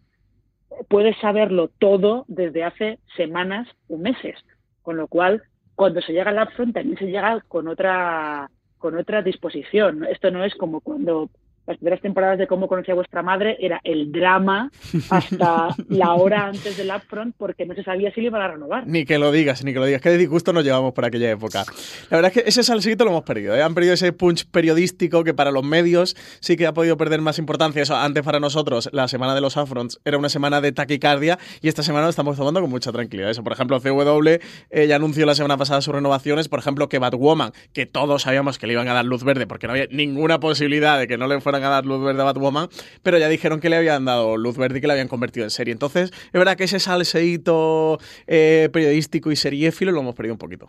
[0.88, 4.37] puedes saberlo todo desde hace semanas o meses.
[4.82, 5.42] Con lo cual,
[5.74, 10.04] cuando se llega al upfront también se llega con otra con otra disposición.
[10.04, 11.30] Esto no es como cuando
[11.66, 14.70] las primeras temporadas de Cómo conocí a vuestra madre era el drama
[15.11, 18.87] hasta la hora antes del upfront porque no se sabía si le iban a renovar.
[18.87, 20.01] Ni que lo digas, ni que lo digas.
[20.01, 21.64] Qué disgusto nos llevamos por aquella época.
[22.11, 23.55] La verdad es que ese salsito lo hemos perdido.
[23.55, 23.62] ¿eh?
[23.62, 27.38] Han perdido ese punch periodístico que para los medios sí que ha podido perder más
[27.38, 27.83] importancia.
[27.83, 31.68] Eso antes para nosotros, la semana de los upfronts era una semana de taquicardia y
[31.68, 33.31] esta semana lo estamos tomando con mucha tranquilidad.
[33.31, 34.29] Eso, por ejemplo, CW
[34.70, 36.48] eh, ya anunció la semana pasada sus renovaciones.
[36.48, 39.68] Por ejemplo, que Batwoman, que todos sabíamos que le iban a dar luz verde porque
[39.68, 42.69] no había ninguna posibilidad de que no le fuera a dar luz verde a Batwoman,
[43.03, 45.50] pero ya dijeron que le habían dado luz verde y que la habían convertido en
[45.50, 45.73] serie.
[45.73, 50.69] Entonces, es verdad que ese salseíto eh, periodístico y seriéfilo lo hemos perdido un poquito.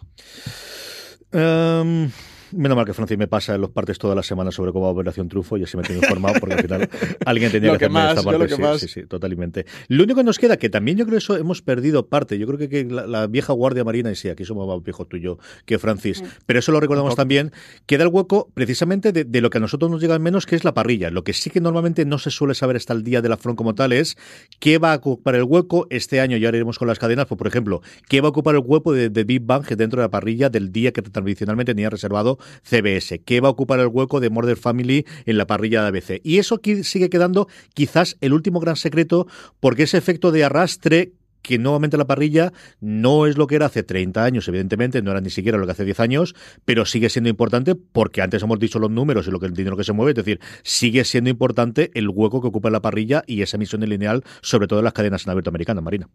[1.32, 2.12] Um,
[2.56, 4.92] Menos mal que Francis me pasa en los partes todas las semanas sobre cómo va
[4.92, 6.90] Operación Trufo y así me tengo informado porque al final
[7.26, 8.40] alguien tenía que, que más, esta parte.
[8.40, 8.80] Lo que sí, más.
[8.80, 9.66] sí, sí, totalmente.
[9.88, 12.46] Lo único que nos queda, que también yo creo que eso hemos perdido parte, yo
[12.48, 15.18] creo que, que la, la, vieja guardia marina, y sí, aquí somos más viejos tú
[15.18, 16.26] y yo que Francis, sí.
[16.46, 17.52] pero eso lo recordamos también,
[17.86, 20.64] queda el hueco precisamente de, de, lo que a nosotros nos llega menos, que es
[20.64, 21.10] la parrilla.
[21.10, 23.58] Lo que sí que normalmente no se suele saber hasta el día de la front
[23.58, 24.18] como tal es
[24.60, 27.48] qué va a ocupar el hueco este año, ya iremos con las cadenas, pues por
[27.48, 30.50] ejemplo, qué va a ocupar el hueco de, de Big Bang dentro de la parrilla
[30.50, 34.58] del día que tradicionalmente tenía reservado CBS que va a ocupar el hueco de Murder
[34.58, 36.22] Family en la parrilla de ABC.
[36.24, 39.28] Y eso sigue quedando quizás el último gran secreto,
[39.60, 41.14] porque ese efecto de arrastre
[41.44, 45.22] que nuevamente la parrilla no es lo que era hace 30 años, evidentemente, no era
[45.22, 46.36] ni siquiera lo que hace 10 años,
[46.66, 49.78] pero sigue siendo importante porque antes hemos dicho los números y lo que el dinero
[49.78, 53.42] que se mueve, es decir, sigue siendo importante el hueco que ocupa la parrilla y
[53.42, 56.08] esa emisión en lineal, sobre todo en las cadenas en abierto americanas, Marina.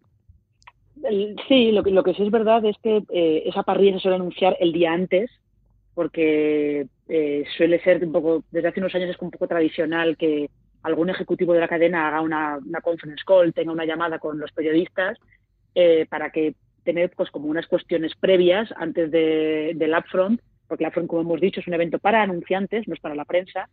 [1.47, 4.17] Sí, lo que, lo que sí es verdad es que eh, esa parrilla se suele
[4.17, 5.31] anunciar el día antes,
[5.99, 10.49] porque eh, suele ser un poco, desde hace unos años es un poco tradicional que
[10.85, 15.19] algún ejecutivo de la cadena haga una, conference call, tenga una llamada con los periodistas
[15.75, 20.91] eh, para que tener pues como unas cuestiones previas antes de, del upfront, porque el
[20.91, 23.69] upfront, como hemos dicho, es un evento para anunciantes, no es para la prensa.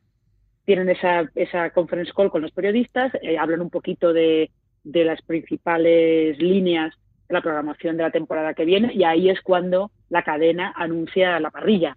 [0.66, 4.50] Tienen esa, esa conference call con los periodistas, eh, hablan un poquito de,
[4.84, 6.92] de las principales líneas
[7.28, 11.40] de la programación de la temporada que viene y ahí es cuando la cadena anuncia
[11.40, 11.96] la parrilla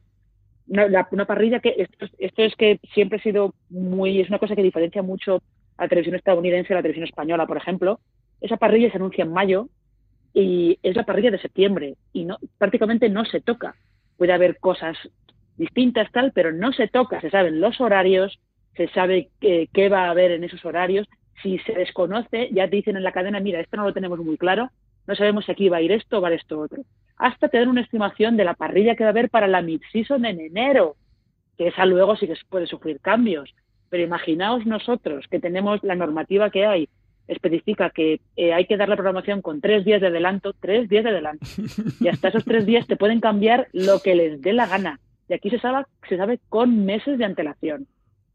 [0.68, 4.38] una, la, una parrilla que esto, esto, es que siempre ha sido muy es una
[4.38, 5.42] cosa que diferencia mucho
[5.76, 8.00] a la televisión estadounidense a la televisión española por ejemplo.
[8.40, 9.68] Esa parrilla se anuncia en mayo
[10.32, 13.74] y es la parrilla de septiembre y no prácticamente no se toca.
[14.16, 14.96] Puede haber cosas
[15.56, 17.20] distintas tal pero no se toca.
[17.20, 18.38] Se saben los horarios
[18.76, 21.08] se sabe qué, qué va a haber en esos horarios.
[21.42, 24.36] Si se desconoce ya te dicen en la cadena mira esto no lo tenemos muy
[24.36, 24.70] claro
[25.09, 26.84] no sabemos si aquí va a ir esto o va a ir esto otro
[27.18, 30.40] hasta tener una estimación de la parrilla que va a haber para la mid-season en
[30.40, 30.96] enero,
[31.56, 33.54] que esa luego sí que puede sufrir cambios.
[33.90, 36.88] Pero imaginaos nosotros que tenemos la normativa que hay,
[37.26, 41.04] especifica que eh, hay que dar la programación con tres días de adelanto, tres días
[41.04, 41.46] de adelanto.
[42.00, 45.00] Y hasta esos tres días te pueden cambiar lo que les dé la gana.
[45.28, 47.86] Y aquí se sabe, se sabe con meses de antelación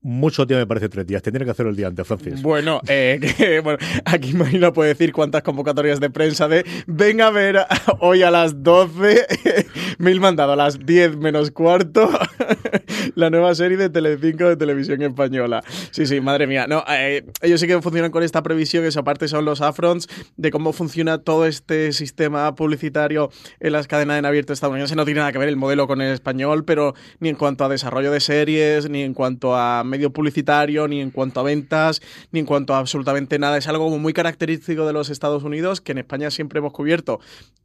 [0.04, 1.22] mucho tiempo me parece tres días.
[1.22, 2.42] Tendría que hacerlo el día antes, Francis.
[2.42, 7.32] Bueno, eh, que, bueno aquí Marina puede decir cuántas convocatorias de prensa de venga a
[7.32, 7.66] ver
[8.00, 9.26] hoy a las 12,
[9.98, 12.10] mil mandado a las 10 menos cuarto,
[13.16, 15.64] la nueva serie de Telecinco de televisión española.
[15.92, 16.68] Sí, sí, madre mía.
[16.68, 20.52] No, eh, ellos sí que funcionan con esta previsión, esa parte son los afronts, de
[20.52, 23.30] cómo funciona todo este sistema publicitario
[23.60, 24.96] en las cadenas en abierto estadounidenses.
[24.96, 27.70] No tiene nada que ver el modelo con el español, pero ni en cuanto a
[27.70, 32.02] desarrollo de series, ni en cuanto a medio publicitario, ni en cuanto a ventas,
[32.32, 33.58] ni en cuanto a absolutamente nada.
[33.58, 37.20] Es algo muy característico de los Estados Unidos que en España siempre hemos cubierto,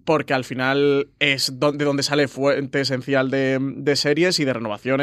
[0.05, 4.53] porque al final es de donde sale fuente esencial de, de series y de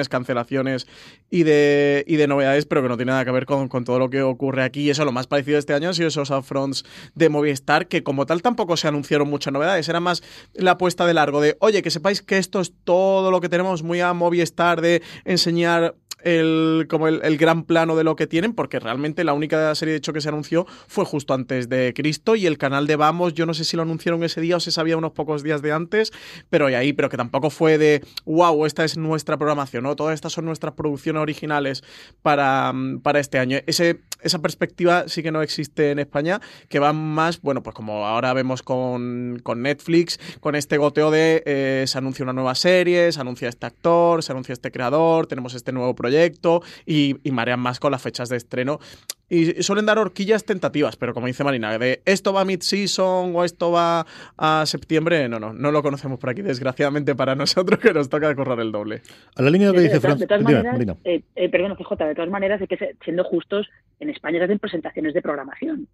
[0.10, 0.88] cancelaciones
[1.30, 4.00] y de, y de novedades, pero que no tiene nada que ver con, con todo
[4.00, 4.82] lo que ocurre aquí.
[4.82, 8.26] Y eso, lo más parecido este año han sido esos upfronts de Movistar, que como
[8.26, 9.88] tal tampoco se anunciaron muchas novedades.
[9.90, 10.24] Era más
[10.54, 13.84] la apuesta de largo de, oye, que sepáis que esto es todo lo que tenemos
[13.84, 15.96] muy a Movistar de enseñar
[16.26, 19.94] el, como el, el, gran plano de lo que tienen, porque realmente la única serie
[19.94, 23.34] de hecho que se anunció fue justo antes de Cristo y el canal de Vamos,
[23.34, 25.72] yo no sé si lo anunciaron ese día o se sabía unos pocos días de
[25.72, 26.12] antes,
[26.50, 29.96] pero y ahí, pero que tampoco fue de, wow, esta es nuestra programación, ¿no?
[29.96, 31.84] Todas estas son nuestras producciones originales
[32.22, 32.74] para,
[33.04, 33.60] para este año.
[33.68, 38.06] Ese, esa perspectiva sí que no existe en España, que va más, bueno, pues como
[38.06, 43.12] ahora vemos con, con Netflix, con este goteo de eh, se anuncia una nueva serie,
[43.12, 47.60] se anuncia este actor, se anuncia este creador, tenemos este nuevo proyecto y, y, marean
[47.60, 48.80] más con las fechas de estreno.
[49.28, 53.72] Y suelen dar horquillas tentativas, pero como dice Marina, de esto va mid-season o esto
[53.72, 54.06] va
[54.38, 58.36] a septiembre, no, no, no lo conocemos por aquí, desgraciadamente para nosotros que nos toca
[58.36, 59.02] correr el doble.
[59.36, 62.06] A la línea de lo que dice Fran, de todas maneras, eh, eh, perdón, CJ,
[62.06, 63.68] de todas maneras, hay que siendo justos,
[64.00, 65.88] en España se hacen presentaciones de programación.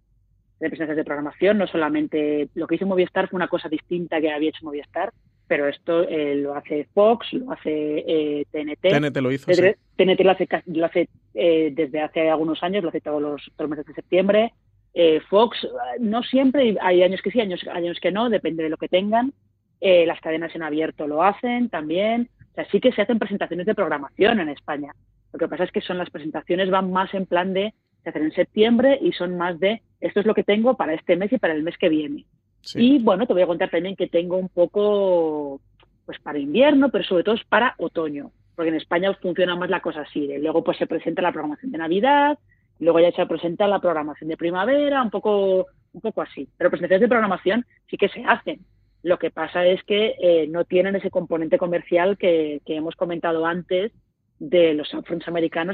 [0.60, 4.30] De presentaciones de programación, no solamente lo que hizo Movistar fue una cosa distinta que
[4.30, 5.12] había hecho Movistar,
[5.52, 8.88] pero esto eh, lo hace Fox, lo hace eh, TNT.
[8.88, 9.96] TNT lo hizo, TNT, sí.
[9.96, 13.68] TNT lo hace, lo hace eh, desde hace algunos años, lo hace todos los, todos
[13.68, 14.54] los meses de septiembre.
[14.94, 15.68] Eh, Fox,
[16.00, 19.34] no siempre, hay años que sí, años, años que no, depende de lo que tengan.
[19.82, 22.30] Eh, las cadenas en abierto lo hacen también.
[22.52, 24.94] O sea, sí que se hacen presentaciones de programación en España.
[25.34, 28.24] Lo que pasa es que son las presentaciones van más en plan de se hacen
[28.24, 31.36] en septiembre y son más de esto es lo que tengo para este mes y
[31.36, 32.24] para el mes que viene.
[32.74, 35.60] Y bueno, te voy a contar también que tengo un poco
[36.06, 39.80] pues para invierno, pero sobre todo es para otoño, porque en España funciona más la
[39.80, 40.26] cosa así.
[40.26, 42.38] de luego pues se presenta la programación de Navidad,
[42.78, 46.48] luego ya se presenta la programación de primavera, un poco un poco así.
[46.56, 48.60] Pero presentaciones de programación sí que se hacen.
[49.02, 53.44] Lo que pasa es que eh, no tienen ese componente comercial que, que hemos comentado
[53.46, 53.92] antes
[54.38, 55.26] de los upfronts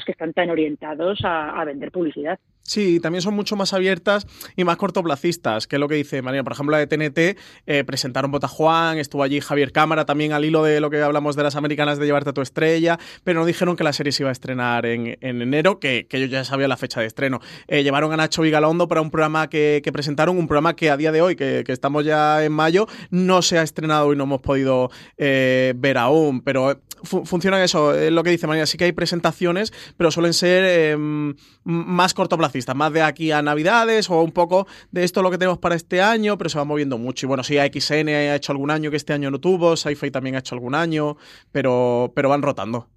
[0.05, 2.39] que están tan orientados a, a vender publicidad.
[2.62, 6.44] Sí, también son mucho más abiertas y más cortoplacistas, que es lo que dice María.
[6.44, 10.44] Por ejemplo, la de TNT eh, presentaron Bota Juan, estuvo allí Javier Cámara, también al
[10.44, 13.46] hilo de lo que hablamos de las americanas de llevarte a tu estrella, pero no
[13.46, 16.44] dijeron que la serie se iba a estrenar en, en enero, que, que ellos ya
[16.44, 17.40] sabían la fecha de estreno.
[17.68, 20.98] Eh, llevaron a Nacho Vigalondo para un programa que, que, presentaron, un programa que a
[20.98, 24.24] día de hoy, que, que, estamos ya en mayo, no se ha estrenado y no
[24.24, 28.76] hemos podido eh, ver aún, pero fu funciona eso, es lo que dice María, sí
[28.78, 31.34] que hay presentaciones, pero suelen ser em,
[31.64, 35.59] más cortoplacistas, más de aquí a Navidades o un poco de esto lo que tenemos
[35.59, 37.26] para este año, pero se va moviendo mucho.
[37.26, 40.36] Y bueno, sí, AXN ha hecho algún año que este año no tuvo, Sci-Fi también
[40.36, 41.16] ha hecho algún año,
[41.52, 42.88] pero, pero van rotando.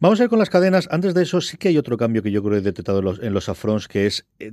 [0.00, 0.88] Vamos a ir con las cadenas.
[0.90, 3.04] Antes de eso, sí que hay otro cambio que yo creo que he detectado en
[3.04, 4.52] los, en afrons, que es eh,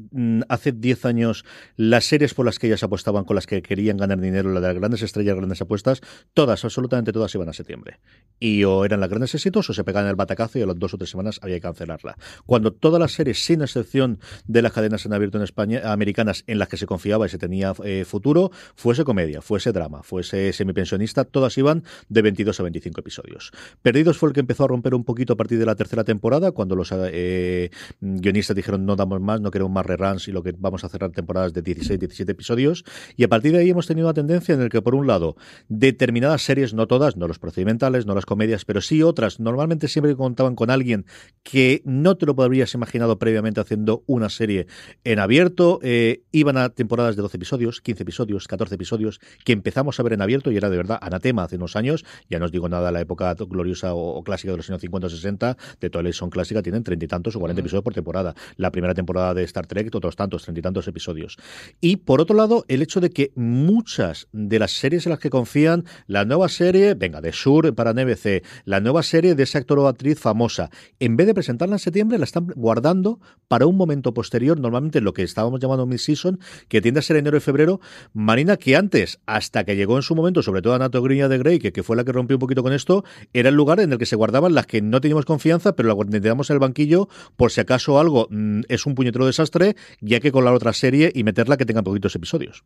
[0.49, 1.45] hace 10 años
[1.76, 4.68] las series por las que ellas apostaban, con las que querían ganar dinero, la de
[4.68, 6.01] las grandes estrellas, grandes apuestas,
[6.34, 7.99] todas, absolutamente todas iban a septiembre.
[8.39, 10.93] Y o eran las grandes éxitos o se pegaban el batacazo y a las dos
[10.93, 12.18] o tres semanas había que cancelarla.
[12.45, 16.59] Cuando todas las series, sin excepción de las cadenas en abierto en España, americanas, en
[16.59, 21.24] las que se confiaba y se tenía eh, futuro, fuese comedia, fuese drama, fuese semipensionista,
[21.24, 23.51] todas iban de 22 a 25 episodios.
[23.82, 26.52] Perdidos fue el que empezó a romper un poquito a partir de la tercera temporada,
[26.52, 30.54] cuando los eh, guionistas dijeron no damos más, no queremos más reruns y lo que
[30.58, 32.84] vamos a cerrar temporadas de 16, 17 episodios.
[33.16, 35.36] Y a partir de ahí hemos tenido una tendencia en el que, por un lado,
[35.70, 40.16] determinadas series, no todas, no los procedimentales, no las comedias, pero sí otras, normalmente siempre
[40.16, 41.06] contaban con alguien
[41.43, 44.68] que no te lo habrías imaginado previamente haciendo una serie
[45.04, 49.99] en abierto, eh, iban a temporadas de 12 episodios, 15 episodios, 14 episodios, que empezamos
[49.99, 52.52] a ver en abierto y era de verdad anatema hace unos años, ya no os
[52.52, 55.58] digo nada de la época gloriosa o, o clásica de los años 50 o 60,
[55.80, 57.66] de toda la clásica, tienen treinta y tantos o cuarenta uh -huh.
[57.66, 58.36] episodios por temporada.
[58.58, 61.38] La primera temporada de Star Trek, otros tantos, treinta y tantos episodios.
[61.80, 65.30] Y por otro lado, el hecho de que muchas de las series en las que
[65.30, 69.80] confían, la nueva serie, venga, de Sur para NBC, la nueva serie de ese actor
[69.80, 70.70] o actriz famosa,
[71.00, 75.14] en vez de presentarla en septiembre, la están guardando para un momento posterior, normalmente lo
[75.14, 77.80] que estábamos llamando mid-season, que tiende a ser enero y febrero.
[78.14, 81.72] Marina, que antes, hasta que llegó en su momento, sobre todo Anatogrilla de Grey, que,
[81.72, 84.06] que fue la que rompió un poquito con esto, era el lugar en el que
[84.06, 87.60] se guardaban las que no teníamos confianza, pero la necesitamos en el banquillo por si
[87.60, 91.58] acaso algo mmm, es un puñetero desastre, ya que con la otra serie y meterla
[91.58, 92.64] que tenga poquitos episodios.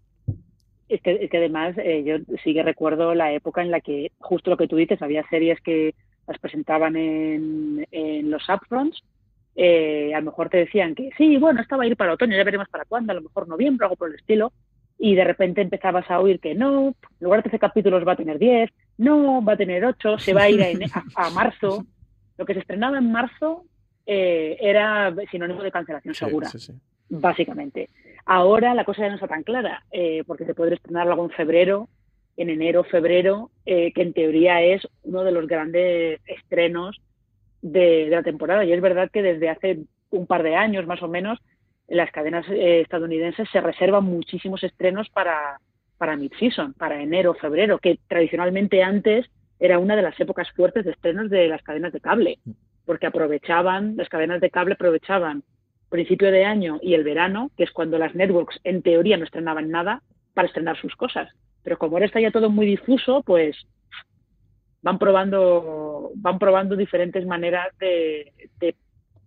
[0.87, 4.57] Es que, además eh, yo sí que recuerdo la época en la que, justo lo
[4.57, 5.95] que tú dices, había series que
[6.27, 9.01] las presentaban en, en los upfronts,
[9.55, 12.37] eh, a lo mejor te decían que sí, bueno, esta va a ir para otoño,
[12.37, 14.51] ya veremos para cuándo, a lo mejor noviembre, algo por el estilo,
[14.97, 18.17] y de repente empezabas a oír que no, en lugar de 13 capítulos va a
[18.17, 20.61] tener 10, no, va a tener 8, se va a ir
[21.15, 21.85] a marzo.
[22.37, 23.65] Lo que se estrenaba en marzo
[24.05, 26.73] eh, era sinónimo de cancelación sí, segura, sí, sí.
[27.09, 27.89] básicamente.
[28.25, 31.31] Ahora la cosa ya no está tan clara, eh, porque se puede estrenar algo en
[31.31, 31.89] febrero,
[32.37, 36.99] en enero, febrero, eh, que en teoría es uno de los grandes estrenos
[37.61, 38.65] de, de, la temporada.
[38.65, 39.79] Y es verdad que desde hace
[40.09, 41.39] un par de años, más o menos,
[41.87, 45.59] las cadenas eh, estadounidenses se reservan muchísimos estrenos para,
[45.97, 49.27] para mid-season, para enero, febrero, que tradicionalmente antes
[49.59, 52.39] era una de las épocas fuertes de estrenos de las cadenas de cable,
[52.85, 55.43] porque aprovechaban, las cadenas de cable aprovechaban
[55.89, 59.69] principio de año y el verano, que es cuando las networks en teoría no estrenaban
[59.69, 60.01] nada,
[60.33, 61.29] para estrenar sus cosas.
[61.63, 63.55] Pero como ahora está ya todo muy difuso, pues
[64.81, 68.75] van probando, van probando diferentes maneras de, de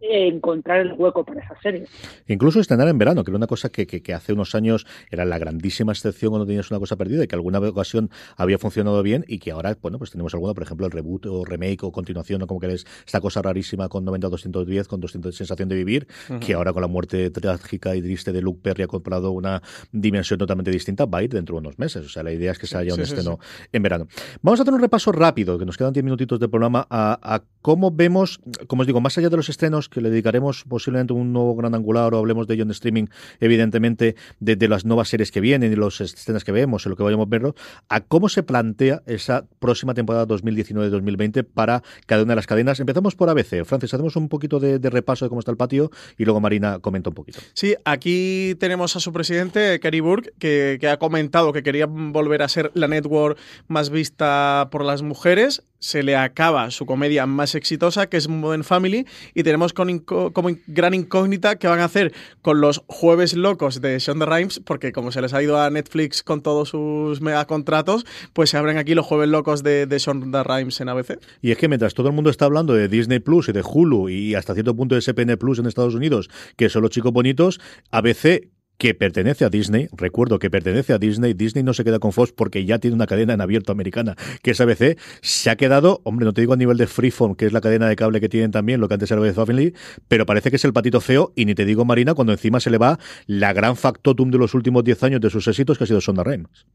[0.00, 1.86] encontrar el hueco para esa serie.
[2.26, 5.24] Incluso estrenar en verano, que era una cosa que, que, que, hace unos años era
[5.24, 9.24] la grandísima excepción cuando tenías una cosa perdida y que alguna ocasión había funcionado bien
[9.28, 12.42] y que ahora, bueno, pues tenemos alguna, por ejemplo, el reboot o remake o continuación
[12.42, 16.38] o como queréis, esta cosa rarísima con 90-210, con 200 sensación de vivir, uh -huh.
[16.38, 20.38] que ahora con la muerte trágica y triste de Luke Perry ha comprado una dimensión
[20.38, 22.04] totalmente distinta, va a ir dentro de unos meses.
[22.04, 23.68] O sea, la idea es que se haya un sí, estreno sí.
[23.72, 24.06] en verano.
[24.42, 27.42] Vamos a hacer un repaso rápido, que nos quedan 10 minutitos de programa, a, a
[27.62, 31.32] cómo vemos, como os digo, más allá de los estrenos que le dedicaremos posiblemente un
[31.32, 33.06] nuevo gran angular o hablemos de ello en streaming,
[33.40, 37.02] evidentemente, de, las nuevas series que vienen y las escenas que vemos, en lo que
[37.02, 37.54] vayamos a verlo,
[37.88, 42.80] a cómo se plantea esa próxima temporada 2019-2020 para cada una de las cadenas.
[42.80, 43.64] Empezamos por ABC.
[43.64, 47.10] Francis, hacemos un poquito de, repaso de cómo está el patio y luego Marina comenta
[47.10, 47.40] un poquito.
[47.54, 52.48] Sí, aquí tenemos a su presidente, Kerry Burke, que ha comentado que quería volver a
[52.48, 58.08] ser la network más vista por las mujeres se le acaba su comedia más exitosa,
[58.08, 62.12] que es Modern Family, y tenemos como gran incógnita qué van a hacer
[62.42, 66.22] con los jueves locos de Shonda Rhimes, porque como se les ha ido a Netflix
[66.22, 70.80] con todos sus megacontratos, pues se abren aquí los jueves locos de, de Shonda Rhimes
[70.80, 71.18] en ABC.
[71.42, 74.08] Y es que mientras todo el mundo está hablando de Disney Plus y de Hulu
[74.08, 77.60] y hasta cierto punto de SPN Plus en Estados Unidos, que son los chicos bonitos,
[77.90, 78.48] ABC
[78.78, 82.32] que pertenece a Disney, recuerdo que pertenece a Disney, Disney no se queda con Fox
[82.32, 86.24] porque ya tiene una cadena en abierto americana, que es ABC, se ha quedado, hombre,
[86.24, 88.52] no te digo a nivel de Freeform, que es la cadena de cable que tienen
[88.52, 89.74] también, lo que antes era ABC Family,
[90.06, 92.70] pero parece que es el patito feo, y ni te digo Marina, cuando encima se
[92.70, 95.86] le va la gran factotum de los últimos 10 años de sus éxitos, que ha
[95.86, 96.66] sido Sonda Rhimes.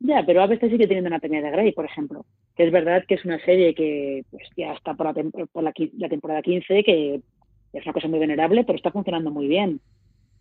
[0.00, 2.24] Ya, pero ABC sigue teniendo una peña de Grey, por ejemplo,
[2.56, 6.08] que es verdad que es una serie que pues, ya está por, la, por la
[6.08, 7.20] temporada 15, que
[7.72, 9.80] es una cosa muy venerable, pero está funcionando muy bien.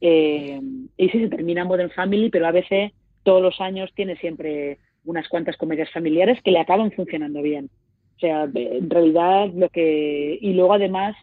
[0.02, 0.60] Eh,
[0.98, 2.91] y sí, se termina Modern Family, pero a veces
[3.24, 7.70] todos los años tiene siempre unas cuantas comedias familiares que le acaban funcionando bien.
[8.18, 10.38] O sea, en realidad lo que...
[10.41, 11.16] Y luego además,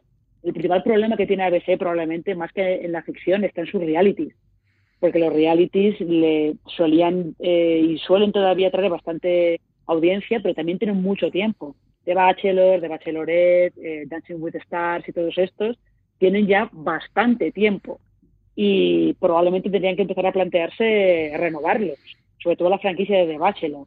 [0.43, 3.81] el principal problema que tiene ABC probablemente, más que en la ficción, está en sus
[3.81, 4.35] realities.
[5.01, 11.03] Porque los realities le solían eh, y suelen todavía traer bastante audiencia, pero también tienen
[11.03, 11.77] mucho tiempo.
[12.07, 15.79] De Bachelor, de Bachelorette, eh, Dancing with Stars y todos estos,
[16.18, 18.01] tienen ya bastante tiempo
[18.57, 21.98] y probablemente tendrían que empezar a plantearse renovarlos,
[22.42, 23.86] sobre todo la franquicia de The Bachelor.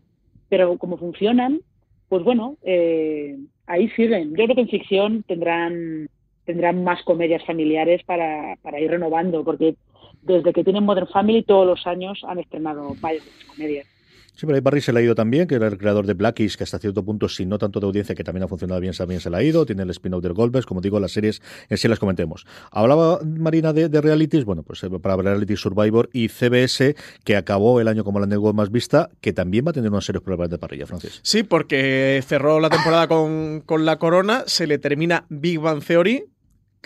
[0.49, 1.61] Pero como funcionan,
[2.09, 4.29] pues bueno, eh, ahí sirven.
[4.29, 6.07] Yo creo que en ficción tendrán
[6.45, 9.75] tendrán más comedias familiares para, para ir renovando, porque
[10.21, 13.96] desde que tienen Modern Family todos los años han estrenado varias comedias.
[14.37, 16.57] Sí, pero ahí Barry se le ha ido también, que era el creador de Blackies,
[16.57, 19.19] que hasta cierto punto, si no tanto de audiencia, que también ha funcionado bien, también
[19.19, 19.65] se le ha ido.
[19.65, 22.45] Tiene el spin-off del Golpes, como digo, las series en sí las comentemos.
[22.71, 27.87] Hablaba Marina de, realities, bueno, pues eh, para Reality Survivor y CBS, que acabó el
[27.87, 30.59] año como la network más vista, que también va a tener unos serios problemas de
[30.59, 31.19] parrilla, Francis.
[31.23, 36.25] Sí, porque cerró la temporada con, con la corona, se le termina Big Bang Theory,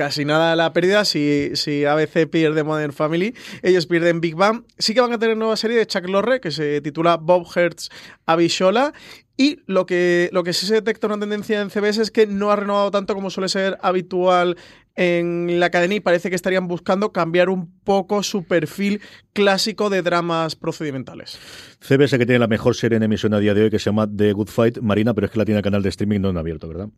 [0.01, 1.05] casi nada la pérdida.
[1.05, 4.63] Si, si ABC pierde Modern Family, ellos pierden Big Bang.
[4.79, 7.89] Sí que van a tener nueva serie de Chuck Lorre que se titula Bob Hertz
[8.25, 8.93] Avishola.
[9.37, 12.49] Y lo que, lo que sí se detecta una tendencia en CBS es que no
[12.49, 14.57] ha renovado tanto como suele ser habitual
[14.95, 19.01] en la cadena y parece que estarían buscando cambiar un poco su perfil
[19.33, 21.37] clásico de dramas procedimentales.
[21.79, 24.09] CBS que tiene la mejor serie en emisión a día de hoy que se llama
[24.11, 26.37] The Good Fight, Marina, pero es que la tiene el canal de streaming no en
[26.37, 26.89] abierto, ¿verdad?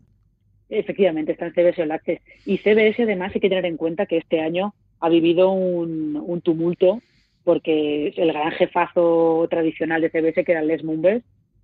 [0.80, 2.21] Efectivamente, está en CBS All Access.
[2.45, 6.99] Y CBS además hay que tener en cuenta que este año ha vivido un, tumulto
[7.43, 11.24] porque el gran jefazo tradicional de CBS, que era Les Mumbers,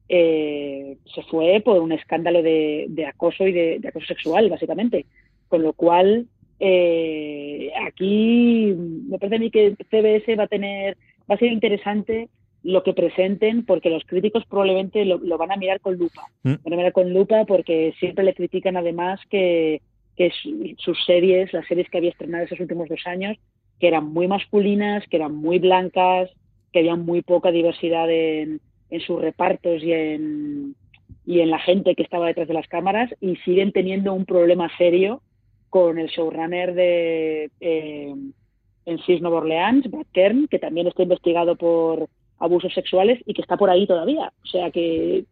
[0.09, 5.05] eh, se fue por un escándalo de, acoso y de, acoso sexual, básicamente.
[5.47, 6.27] Con lo cual,
[6.59, 10.97] eh, aquí me parece a mí que CBS va a tener,
[11.29, 12.29] va a ser interesante
[12.63, 16.23] lo que presenten, porque los críticos probablemente lo, van a mirar con lupa.
[16.43, 16.55] Mm.
[16.63, 19.81] Van a mirar con lupa porque siempre le critican además que,
[20.77, 23.37] sus series, las series que había estrenado esos últimos dos años,
[23.79, 26.29] que eran muy masculinas, que eran muy blancas,
[26.73, 28.59] que había muy poca diversidad en,
[29.05, 30.75] sus repartos y en,
[31.25, 34.69] y en la gente que estaba detrás de las cámaras y siguen teniendo un problema
[34.77, 35.21] serio
[35.69, 38.13] con el showrunner de eh,
[38.85, 42.09] en Cisno Orleans, Brad Kern, que también está investigado por
[42.39, 44.31] abusos sexuales y que está por ahí todavía.
[44.43, 45.25] O sea que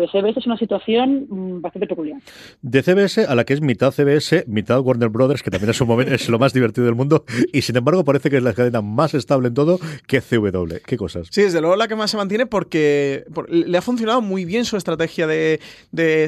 [0.00, 2.20] de CBS es una situación mm, bastante peculiar.
[2.62, 5.88] De CBS a la que es mitad CBS, mitad Warner Brothers, que también es, un
[5.88, 8.82] momento, es lo más divertido del mundo, y sin embargo parece que es la cadena
[8.82, 10.76] más estable en todo que CW.
[10.86, 11.28] ¿Qué cosas?
[11.30, 14.76] Sí, desde luego la que más se mantiene porque, le ha funcionado muy bien su
[14.76, 15.60] estrategia de,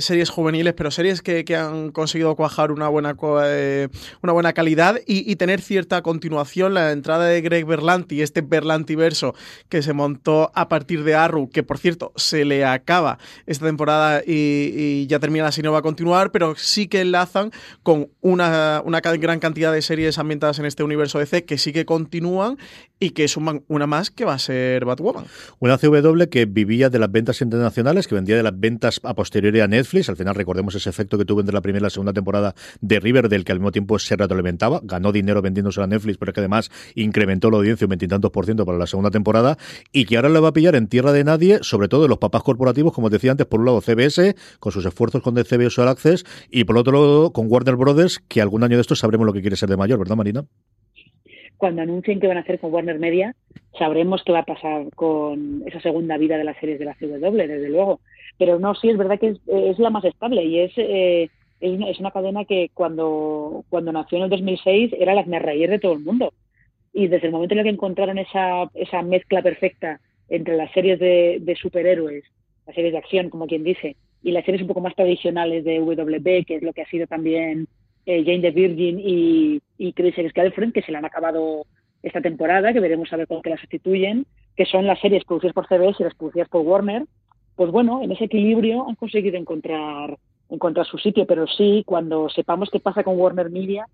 [0.00, 3.88] series juveniles, pero series que, han conseguido cuajar una buena, eh,
[4.22, 6.74] una buena calidad y, tener cierta continuación.
[6.74, 9.34] La entrada de Greg Berlanti, este Berlanti verso
[9.68, 13.18] que se montó a partir de Arrow, que por cierto se le acaba
[13.66, 17.50] temporada y, ya termina la serie no va a continuar, pero sí que enlazan
[17.82, 21.84] con una, una gran cantidad de series ambientadas en este universo DC que sí que
[21.84, 22.58] continúan
[23.00, 25.24] y que suman una más que va a ser Batwoman.
[25.60, 29.60] Una CW que vivía de las ventas internacionales, que vendía de las ventas a posteriori
[29.60, 30.08] a Netflix.
[30.08, 33.00] Al final recordemos ese efecto que tuvo entre la primera y la segunda temporada de
[33.00, 34.80] Riverdale, que al mismo tiempo se retroalimentaba.
[34.82, 38.66] Ganó dinero vendiéndose a Netflix, pero que además incrementó la audiencia un veintitantos por ciento
[38.66, 39.58] para la segunda temporada
[39.92, 42.18] y que ahora le va a pillar en tierra de nadie, sobre todo de los
[42.18, 45.88] papás corporativos, como decía antes, Por un lado, CBS, con sus esfuerzos con CBS All
[45.88, 49.32] Access, y por otro lado, con Warner Brothers, que algún año de estos sabremos lo
[49.32, 50.44] que quiere ser de mayor, ¿verdad, Marina?
[51.56, 53.34] Cuando anuncien qué van a hacer con Warner Media,
[53.76, 57.36] sabremos qué va a pasar con esa segunda vida de las series de la CW,
[57.36, 58.00] desde luego.
[58.38, 61.28] Pero no, sí, es verdad que es, la más estable y es, eh,
[61.60, 65.80] es, una, cadena que cuando, cuando nació en el 2006 era la que reír de
[65.80, 66.32] todo el mundo.
[66.92, 71.00] Y desde el momento en el que encontraron esa, esa mezcla perfecta entre las series
[71.00, 72.24] de superhéroes,
[72.68, 75.80] las series de acción, como quien dice, y las series un poco más tradicionales de
[75.80, 77.66] WB, que es lo que ha sido también
[78.04, 81.64] eh, Jane the Virgin y, y Chris Girlfriend, que se le han acabado
[82.02, 85.54] esta temporada, que veremos a ver con qué las sustituyen, que son las series producidas
[85.54, 87.04] por CBS y las producidas por Warner,
[87.56, 90.18] pues bueno, en ese equilibrio han conseguido encontrar,
[90.50, 93.86] encontrar su sitio, pero sí, cuando sepamos qué pasa con Warner Media,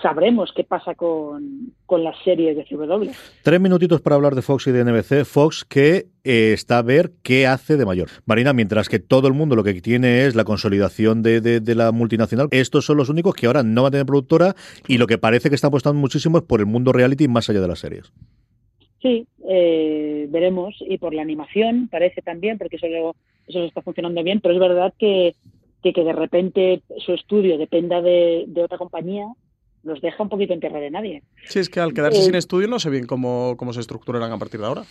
[0.00, 3.10] sabremos qué pasa con, con, las series de CW.
[3.42, 5.24] Tres minutitos para hablar de Fox y de NBC.
[5.24, 8.08] Fox que eh, está a ver qué hace de mayor.
[8.26, 11.74] Marina, mientras que todo el mundo lo que tiene es la consolidación de, de, de,
[11.74, 14.54] la multinacional, estos son los únicos que ahora no van a tener productora
[14.88, 17.60] y lo que parece que está apostando muchísimo es por el mundo reality más allá
[17.60, 18.12] de las series.
[19.00, 20.74] Sí, eh, veremos.
[20.80, 23.14] Y por la animación parece también, porque eso,
[23.46, 25.34] eso está funcionando bien, pero es verdad que,
[25.82, 29.26] que, que de repente su estudio dependa de, de otra compañía
[29.84, 31.22] los deja un poquito en tierra de nadie.
[31.46, 34.32] Sí, es que al quedarse eh, sin estudio no sé bien cómo, cómo se estructurarán
[34.32, 34.84] a partir de ahora.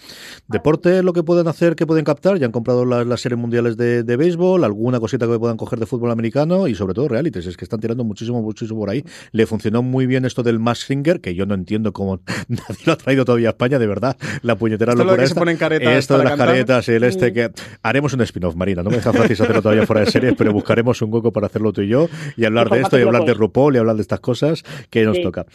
[0.47, 3.75] Deporte, lo que pueden hacer, que pueden captar, ya han comprado las, las series mundiales
[3.75, 7.47] de, de, béisbol, alguna cosita que puedan coger de fútbol americano y sobre todo realities,
[7.47, 9.03] es que están tirando muchísimo, muchísimo por ahí.
[9.31, 12.93] Le funcionó muy bien esto del Mask Singer, que yo no entiendo cómo nadie lo
[12.93, 15.33] ha traído todavía a España, de verdad, la puñetera esto locura lo que esta.
[15.33, 16.47] Se ponen caretas esto de las cantar.
[16.49, 17.51] caretas y el este que...
[17.81, 21.01] Haremos un spin-off, Marina, no me deja Francis hacerlo todavía fuera de series, pero buscaremos
[21.01, 23.75] un hueco para hacerlo tú y yo y hablar de esto y hablar de RuPaul
[23.75, 25.23] y hablar de estas cosas que nos Sí.
[25.23, 25.45] toca.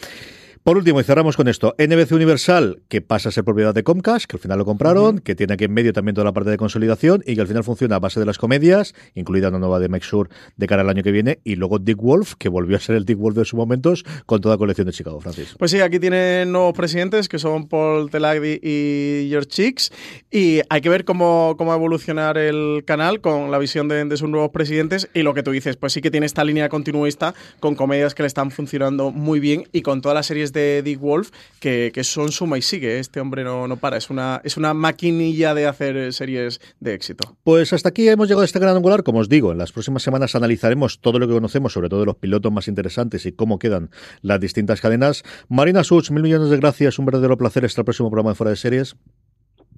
[0.63, 4.25] Por último, y cerramos con esto, NBC Universal, que pasa a ser propiedad de Comcast,
[4.25, 6.57] que al final lo compraron, que tiene aquí en medio también toda la parte de
[6.57, 9.87] consolidación y que al final funciona a base de las comedias, incluida una nueva de
[9.87, 12.79] Make Sure de cara al año que viene, y luego Dick Wolf, que volvió a
[12.81, 15.55] ser el Dick Wolf de sus momentos, con toda colección de Chicago, Francis.
[15.57, 19.91] Pues sí, aquí tienen nuevos presidentes que son Paul Telagdi y George Chicks
[20.29, 24.29] y hay que ver cómo, cómo evolucionar el canal con la visión de, de, sus
[24.29, 27.75] nuevos presidentes y lo que tú dices, pues sí que tiene esta línea continuista con
[27.75, 31.31] comedias que le están funcionando muy bien y con todas las series de Dick Wolf
[31.59, 34.73] que, que son suma y sigue, este hombre no, no para, es una, es una
[34.73, 37.37] maquinilla de hacer series de éxito.
[37.43, 40.03] Pues hasta aquí hemos llegado a este gran angular, como os digo, en las próximas
[40.03, 43.89] semanas analizaremos todo lo que conocemos, sobre todo los pilotos más interesantes y cómo quedan
[44.21, 45.23] las distintas cadenas.
[45.47, 48.51] Marina Such, mil millones de gracias, un verdadero placer estar el próximo programa de Fuera
[48.51, 48.95] de Series.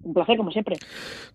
[0.04, 0.76] Un placer, como siempre.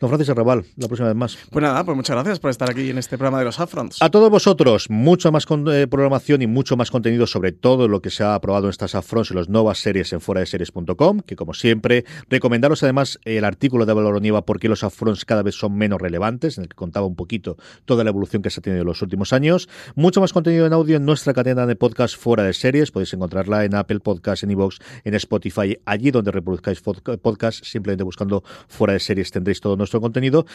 [0.00, 1.38] Don Francis Arrabal, la próxima vez más.
[1.50, 4.02] Pues nada, pues muchas gracias por estar aquí en este programa de los Upfronts.
[4.02, 8.02] A todos vosotros, mucha más con, eh, programación y mucho más contenido sobre todo lo
[8.02, 11.20] que se ha aprobado en estas Upfronts y las nuevas series en fuera de series.com,
[11.20, 15.42] que como siempre, recomendaros además el artículo de Valor Nieva por qué los Upfronts cada
[15.42, 18.60] vez son menos relevantes, en el que contaba un poquito toda la evolución que se
[18.60, 19.68] ha tenido en los últimos años.
[19.94, 22.90] Mucho más contenido en audio en nuestra cadena de podcast fuera de series.
[22.90, 28.42] Podéis encontrarla en Apple Podcast, en iVoox, en Spotify, allí donde reproduzcáis podcast, simplemente buscando
[28.68, 30.46] fuera de series tendréis todo nuestro contenido.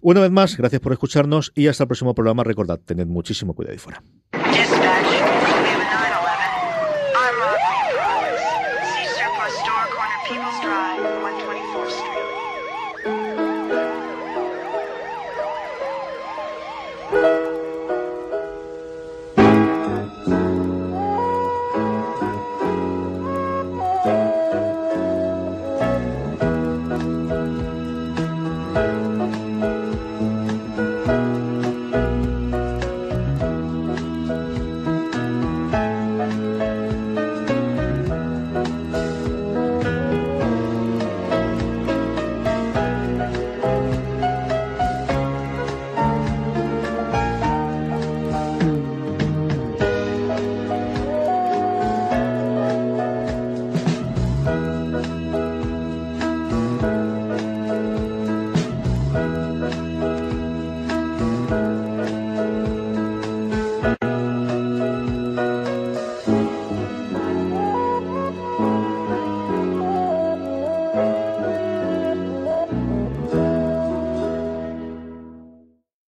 [0.00, 2.44] Una vez más, gracias por escucharnos y hasta el próximo programa.
[2.44, 4.02] Recordad, tened muchísimo cuidado y fuera.